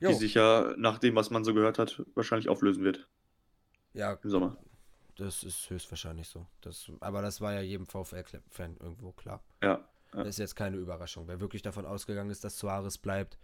Jo. 0.00 0.08
Die 0.08 0.14
sich 0.14 0.34
ja, 0.34 0.74
nach 0.76 0.98
dem, 0.98 1.14
was 1.14 1.30
man 1.30 1.44
so 1.44 1.54
gehört 1.54 1.78
hat, 1.78 2.02
wahrscheinlich 2.14 2.48
auflösen 2.48 2.84
wird. 2.84 3.08
Ja. 3.94 4.18
Im 4.22 4.30
Sommer. 4.30 4.58
Das 5.16 5.42
ist 5.42 5.70
höchstwahrscheinlich 5.70 6.28
so. 6.28 6.46
Das, 6.60 6.90
aber 7.00 7.22
das 7.22 7.40
war 7.40 7.54
ja 7.54 7.60
jedem 7.60 7.86
VfL-Fan 7.86 8.76
irgendwo 8.80 9.12
klar. 9.12 9.42
Ja. 9.62 9.82
Das 10.12 10.28
ist 10.28 10.38
jetzt 10.38 10.56
keine 10.56 10.76
Überraschung. 10.76 11.26
Wer 11.26 11.40
wirklich 11.40 11.62
davon 11.62 11.84
ausgegangen 11.84 12.30
ist, 12.30 12.44
dass 12.44 12.58
Suarez 12.58 12.96
bleibt, 12.98 13.38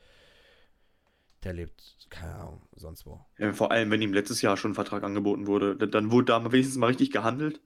der 1.43 1.53
lebt, 1.53 2.07
keine 2.09 2.35
Ahnung, 2.37 2.63
sonst 2.77 3.05
wo. 3.05 3.21
Ja, 3.39 3.53
vor 3.53 3.73
allem, 3.73 3.91
wenn 3.91 4.01
ihm 4.01 4.13
letztes 4.13 4.43
Jahr 4.43 4.57
schon 4.57 4.73
ein 4.73 4.75
Vertrag 4.75 5.03
angeboten 5.03 5.47
wurde, 5.47 5.77
dann 5.77 6.11
wurde 6.11 6.27
da 6.27 6.53
wenigstens 6.53 6.79
mal 6.79 6.87
richtig 6.87 7.11
gehandelt. 7.11 7.61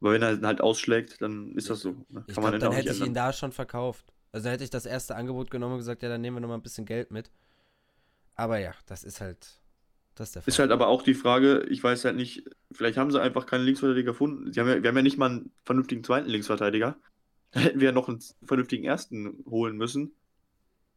Weil 0.00 0.20
wenn 0.20 0.22
er 0.22 0.46
halt 0.46 0.60
ausschlägt, 0.60 1.22
dann 1.22 1.54
ist 1.54 1.70
das 1.70 1.80
so. 1.80 1.92
Ne? 2.10 2.24
ich 2.26 2.34
glaube, 2.34 2.58
dann 2.58 2.72
hätte 2.72 2.92
ich 2.92 3.00
ihn 3.00 3.14
da 3.14 3.32
schon 3.32 3.52
verkauft. 3.52 4.04
Also 4.32 4.50
hätte 4.50 4.64
ich 4.64 4.70
das 4.70 4.84
erste 4.84 5.16
Angebot 5.16 5.50
genommen 5.50 5.74
und 5.74 5.78
gesagt, 5.78 6.02
ja, 6.02 6.08
dann 6.08 6.20
nehmen 6.20 6.36
wir 6.36 6.40
noch 6.40 6.48
mal 6.48 6.56
ein 6.56 6.62
bisschen 6.62 6.84
Geld 6.84 7.10
mit. 7.10 7.30
Aber 8.34 8.58
ja, 8.58 8.74
das 8.86 9.04
ist 9.04 9.20
halt, 9.20 9.62
das 10.14 10.28
ist 10.28 10.34
der 10.34 10.42
Fall. 10.42 10.48
Ist 10.48 10.58
halt 10.58 10.72
aber 10.72 10.88
auch 10.88 11.02
die 11.02 11.14
Frage, 11.14 11.64
ich 11.70 11.82
weiß 11.82 12.04
halt 12.04 12.16
nicht, 12.16 12.44
vielleicht 12.74 12.98
haben 12.98 13.10
sie 13.10 13.20
einfach 13.20 13.46
keinen 13.46 13.64
Linksverteidiger 13.64 14.12
gefunden. 14.12 14.52
Sie 14.52 14.60
haben 14.60 14.68
ja, 14.68 14.82
wir 14.82 14.88
haben 14.88 14.96
ja 14.96 15.02
nicht 15.02 15.18
mal 15.18 15.30
einen 15.30 15.52
vernünftigen 15.64 16.04
zweiten 16.04 16.28
Linksverteidiger. 16.28 16.96
Da 17.54 17.60
hätten 17.60 17.78
wir 17.78 17.86
ja 17.86 17.92
noch 17.92 18.08
einen 18.08 18.18
vernünftigen 18.42 18.82
ersten 18.82 19.44
holen 19.48 19.76
müssen. 19.76 20.12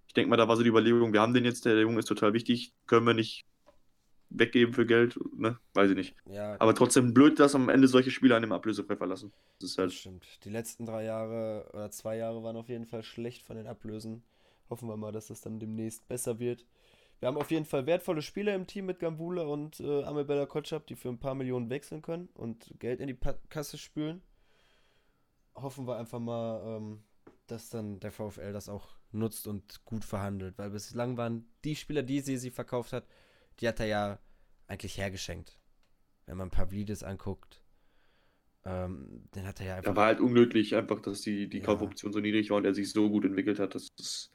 Ich 0.08 0.16
denke 0.16 0.32
mal, 0.32 0.38
da 0.38 0.48
war 0.48 0.58
so 0.58 0.64
die 0.64 0.70
Überlegung, 0.70 1.14
wir 1.14 1.22
haben 1.22 1.36
den 1.36 1.46
jetzt, 1.46 1.66
der 1.66 1.80
Junge 1.80 2.00
ist 2.00 2.08
total 2.08 2.34
wichtig, 2.34 2.74
können 2.88 3.06
wir 3.06 3.14
nicht 3.14 3.46
weggeben 4.30 4.74
für 4.74 4.86
Geld, 4.86 5.20
ne? 5.36 5.60
Weiß 5.74 5.92
ich 5.92 5.96
nicht. 5.96 6.16
Ja, 6.26 6.56
Aber 6.60 6.74
trotzdem 6.74 7.14
blöd, 7.14 7.40
dass 7.40 7.56
am 7.56 7.70
Ende 7.70 7.88
solche 7.88 8.12
Spieler 8.12 8.36
einem 8.36 8.52
ablösefrei 8.52 8.96
verlassen. 8.96 9.32
Das 9.60 9.70
ist 9.70 9.78
das 9.78 9.84
halt. 9.84 9.94
stimmt. 9.94 10.26
Die 10.44 10.50
letzten 10.50 10.86
drei 10.86 11.06
Jahre 11.06 11.70
oder 11.74 11.92
zwei 11.92 12.18
Jahre 12.18 12.44
waren 12.44 12.56
auf 12.56 12.70
jeden 12.70 12.86
Fall 12.86 13.04
schlecht 13.04 13.44
von 13.44 13.56
den 13.56 13.68
Ablösen. 13.68 14.24
Hoffen 14.70 14.90
wir 14.90 14.98
mal, 14.98 15.12
dass 15.12 15.28
das 15.28 15.42
dann 15.42 15.60
demnächst 15.60 16.08
besser 16.08 16.40
wird. 16.40 16.66
Wir 17.20 17.28
haben 17.28 17.38
auf 17.38 17.50
jeden 17.50 17.66
Fall 17.66 17.86
wertvolle 17.88 18.22
Spieler 18.22 18.54
im 18.54 18.68
Team 18.68 18.86
mit 18.86 19.00
Gambula 19.00 19.44
und 19.44 19.80
äh, 19.80 20.04
Amebella 20.04 20.46
Kotschap, 20.46 20.86
die 20.86 20.96
für 20.96 21.10
ein 21.10 21.20
paar 21.20 21.34
Millionen 21.36 21.70
wechseln 21.70 22.02
können 22.02 22.30
und 22.36 22.74
Geld 22.80 23.00
in 23.00 23.08
die 23.08 23.16
pa 23.16 23.34
Kasse 23.50 23.78
spülen. 23.78 24.22
Hoffen 25.56 25.88
wir 25.88 25.98
einfach 25.98 26.20
mal, 26.20 26.78
ähm, 26.78 27.04
dass 27.48 27.70
dann 27.70 28.00
der 28.00 28.12
VfL 28.12 28.54
das 28.54 28.70
auch 28.70 28.90
nutzt 29.12 29.48
und 29.48 29.84
gut 29.86 30.06
verhandelt. 30.06 30.58
Weil 30.58 30.70
bislang 30.70 31.18
waren 31.18 31.48
die 31.64 31.76
Spieler, 31.76 32.04
die 32.04 32.20
sie, 32.20 32.38
sie 32.38 32.52
verkauft 32.52 32.94
hat, 32.94 33.08
die 33.60 33.68
hat 33.68 33.80
er 33.80 33.88
ja 33.88 34.20
eigentlich 34.68 34.98
hergeschenkt. 34.98 35.60
Wenn 36.28 36.38
man 36.38 36.52
Pavlidis 36.52 37.04
anguckt, 37.04 37.64
ähm, 38.66 39.24
den 39.34 39.48
hat 39.48 39.60
er 39.62 39.66
ja 39.66 39.76
einfach. 39.78 39.94
Da 39.94 39.96
war 39.96 40.08
halt 40.08 40.20
unglücklich, 40.20 40.76
einfach, 40.76 41.00
dass 41.02 41.22
die, 41.22 41.48
die 41.50 41.60
Ja. 41.60 41.66
Kaufoption 41.66 42.12
so 42.12 42.20
niedrig 42.20 42.50
war 42.50 42.58
und 42.58 42.66
er 42.66 42.76
sich 42.76 42.92
so 42.92 43.10
gut 43.10 43.26
entwickelt 43.26 43.60
hat. 43.60 43.74
Das 43.74 43.88
ist, 43.98 44.32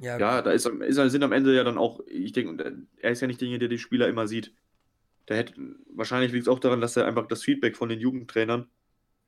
ja, 0.00 0.18
ja, 0.18 0.42
da 0.42 0.50
ist, 0.52 0.66
ist, 0.66 0.96
sind 1.12 1.22
am 1.22 1.32
Ende 1.32 1.54
ja 1.54 1.64
dann 1.64 1.78
auch, 1.78 2.00
ich 2.06 2.32
denke, 2.32 2.86
er 3.00 3.10
ist 3.10 3.20
ja 3.20 3.26
nicht 3.26 3.40
derjenige, 3.40 3.60
der 3.60 3.68
die 3.68 3.78
Spieler 3.78 4.08
immer 4.08 4.26
sieht. 4.26 4.52
Der 5.28 5.36
hätte, 5.36 5.54
wahrscheinlich 5.94 6.32
liegt 6.32 6.44
es 6.44 6.48
auch 6.48 6.58
daran, 6.58 6.80
dass 6.80 6.96
er 6.96 7.06
einfach 7.06 7.26
das 7.26 7.42
Feedback 7.42 7.76
von 7.76 7.88
den 7.88 8.00
Jugendtrainern 8.00 8.68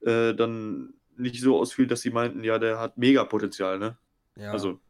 äh, 0.00 0.35
dann 0.35 0.94
nicht 1.16 1.40
so 1.40 1.58
ausfiel, 1.58 1.87
dass 1.87 2.00
sie 2.02 2.11
meinten, 2.11 2.42
ja, 2.44 2.58
der 2.58 2.80
hat 2.80 2.98
mega 2.98 3.24
Potenzial, 3.24 3.78
ne? 3.78 3.98
ja. 4.37 4.52
Also, 4.52 4.80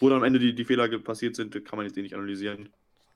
wo 0.00 0.08
dann 0.08 0.18
am 0.18 0.24
Ende 0.24 0.38
die, 0.38 0.54
die 0.54 0.64
Fehler 0.64 0.88
passiert 1.00 1.36
sind, 1.36 1.64
kann 1.64 1.76
man 1.76 1.86
jetzt 1.86 1.96
eh 1.98 2.02
nicht 2.02 2.14
analysieren. 2.14 2.68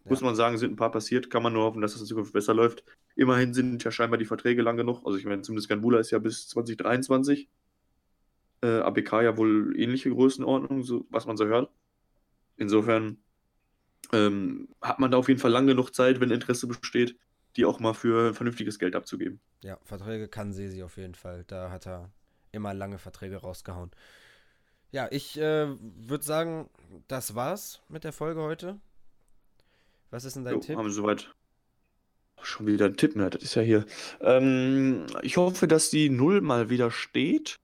Muss 0.04 0.20
Ja. 0.20 0.26
man 0.26 0.34
sagen, 0.34 0.58
sind 0.58 0.72
ein 0.72 0.76
paar 0.76 0.90
passiert, 0.90 1.30
kann 1.30 1.42
man 1.42 1.52
nur 1.52 1.62
hoffen, 1.62 1.80
dass 1.80 1.92
das 1.92 2.00
in 2.00 2.08
Zukunft 2.08 2.32
besser 2.32 2.54
läuft. 2.54 2.82
Immerhin 3.14 3.54
sind 3.54 3.82
ja 3.84 3.90
scheinbar 3.92 4.18
die 4.18 4.24
Verträge 4.24 4.62
lang 4.62 4.76
genug. 4.76 5.02
Also 5.06 5.16
ich 5.16 5.24
meine, 5.24 5.42
zumindest 5.42 5.68
Ganbula 5.68 6.00
ist 6.00 6.10
ja 6.10 6.18
bis 6.18 6.48
2023. 6.48 7.48
Äh, 8.62 8.80
ABK 8.80 9.22
ja 9.22 9.36
wohl 9.36 9.74
ähnliche 9.78 10.10
Größenordnung, 10.10 10.82
so, 10.82 11.06
was 11.10 11.26
man 11.26 11.36
so 11.36 11.46
hört. 11.46 11.70
Insofern 12.56 13.18
ähm, 14.12 14.68
hat 14.80 14.98
man 14.98 15.10
da 15.10 15.18
auf 15.18 15.28
jeden 15.28 15.40
Fall 15.40 15.50
lang 15.50 15.66
genug 15.66 15.94
Zeit, 15.94 16.20
wenn 16.20 16.30
Interesse 16.30 16.66
besteht, 16.66 17.16
die 17.56 17.64
auch 17.64 17.80
mal 17.80 17.94
für 17.94 18.34
vernünftiges 18.34 18.78
Geld 18.78 18.94
abzugeben. 18.94 19.40
Ja, 19.62 19.78
Verträge 19.82 20.28
kann 20.28 20.52
Sesi 20.52 20.82
auf 20.82 20.96
jeden 20.96 21.14
Fall. 21.14 21.44
Da 21.46 21.70
hat 21.70 21.86
er 21.86 22.10
immer 22.52 22.74
lange 22.74 22.98
Verträge 22.98 23.36
rausgehauen. 23.36 23.90
Ja, 24.90 25.08
ich 25.10 25.38
äh, 25.38 25.68
würde 25.78 26.24
sagen, 26.24 26.68
das 27.08 27.34
war's 27.34 27.82
mit 27.88 28.04
der 28.04 28.12
Folge 28.12 28.42
heute. 28.42 28.78
Was 30.10 30.24
ist 30.24 30.36
denn 30.36 30.44
dein 30.44 30.54
Jo, 30.54 30.60
Tipp? 30.60 30.76
haben 30.76 30.84
wir 30.84 30.92
soweit. 30.92 31.34
Schon 32.42 32.66
wieder 32.66 32.86
ein 32.86 32.96
Tipp, 32.96 33.14
ne? 33.16 33.30
Das 33.30 33.42
ist 33.42 33.54
ja 33.54 33.62
hier. 33.62 33.86
Ähm, 34.20 35.06
ich 35.22 35.36
hoffe, 35.36 35.68
dass 35.68 35.90
die 35.90 36.10
Null 36.10 36.40
mal 36.40 36.70
wieder 36.70 36.90
steht 36.90 37.60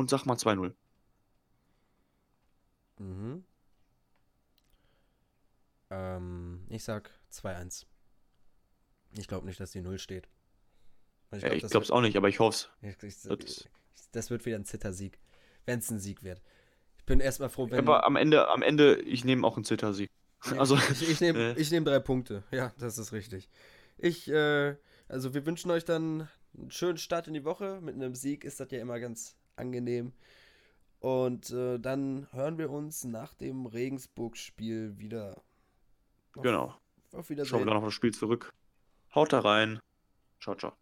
und 0.00 0.10
sag 0.10 0.24
mal 0.26 0.36
2-0. 0.36 0.74
Mhm. 2.98 3.44
Ähm, 5.90 6.66
ich 6.68 6.84
sag 6.84 7.10
2-1. 7.32 7.86
Ich 9.18 9.26
glaube 9.28 9.46
nicht, 9.46 9.58
dass 9.60 9.72
die 9.72 9.80
0 9.80 9.98
steht. 9.98 10.28
Ich, 11.32 11.40
glaub, 11.40 11.52
ich 11.52 11.62
das 11.62 11.70
glaub's 11.70 11.90
auch 11.90 12.00
nicht, 12.00 12.16
aber 12.16 12.28
ich 12.28 12.38
ich, 12.40 13.02
ich, 13.02 13.22
das- 13.22 13.68
das 14.12 14.30
wird 14.30 14.44
wieder 14.46 14.56
ein 14.56 14.64
Zittersieg. 14.64 15.18
Wenn 15.66 15.78
es 15.78 15.90
ein 15.90 16.00
Sieg 16.00 16.22
wird. 16.22 16.42
Ich 16.98 17.04
bin 17.04 17.20
erstmal 17.20 17.48
froh, 17.48 17.70
wenn. 17.70 17.78
Aber 17.78 18.04
am 18.04 18.16
Ende, 18.16 18.48
am 18.48 18.62
Ende, 18.62 19.00
ich 19.02 19.24
nehme 19.24 19.46
auch 19.46 19.56
einen 19.56 19.64
Zittersieg. 19.64 20.10
Also, 20.56 20.76
ich, 20.76 21.08
ich 21.08 21.20
nehme 21.20 21.54
äh. 21.56 21.64
nehm 21.70 21.84
drei 21.84 22.00
Punkte. 22.00 22.42
Ja, 22.50 22.72
das 22.78 22.98
ist 22.98 23.12
richtig. 23.12 23.48
Ich, 23.98 24.28
äh, 24.30 24.76
also 25.08 25.34
wir 25.34 25.44
wünschen 25.46 25.70
euch 25.70 25.84
dann 25.84 26.28
einen 26.56 26.70
schönen 26.70 26.98
Start 26.98 27.28
in 27.28 27.34
die 27.34 27.44
Woche. 27.44 27.80
Mit 27.82 27.94
einem 27.94 28.14
Sieg 28.14 28.44
ist 28.44 28.58
das 28.58 28.70
ja 28.70 28.80
immer 28.80 28.98
ganz 29.00 29.36
angenehm. 29.56 30.12
Und 31.00 31.50
äh, 31.50 31.78
dann 31.78 32.28
hören 32.32 32.58
wir 32.58 32.70
uns 32.70 33.04
nach 33.04 33.34
dem 33.34 33.66
Regensburg-Spiel 33.66 34.98
wieder. 34.98 35.42
Auf, 36.34 36.42
genau. 36.42 36.74
Auf 37.12 37.28
Schauen 37.28 37.28
wir 37.28 37.30
Wiedersehen. 37.30 37.66
dann 37.66 37.76
auf 37.76 37.84
das 37.84 37.94
Spiel 37.94 38.12
zurück. 38.12 38.52
Haut 39.14 39.32
da 39.32 39.40
rein. 39.40 39.80
Ciao, 40.40 40.54
ciao. 40.54 40.79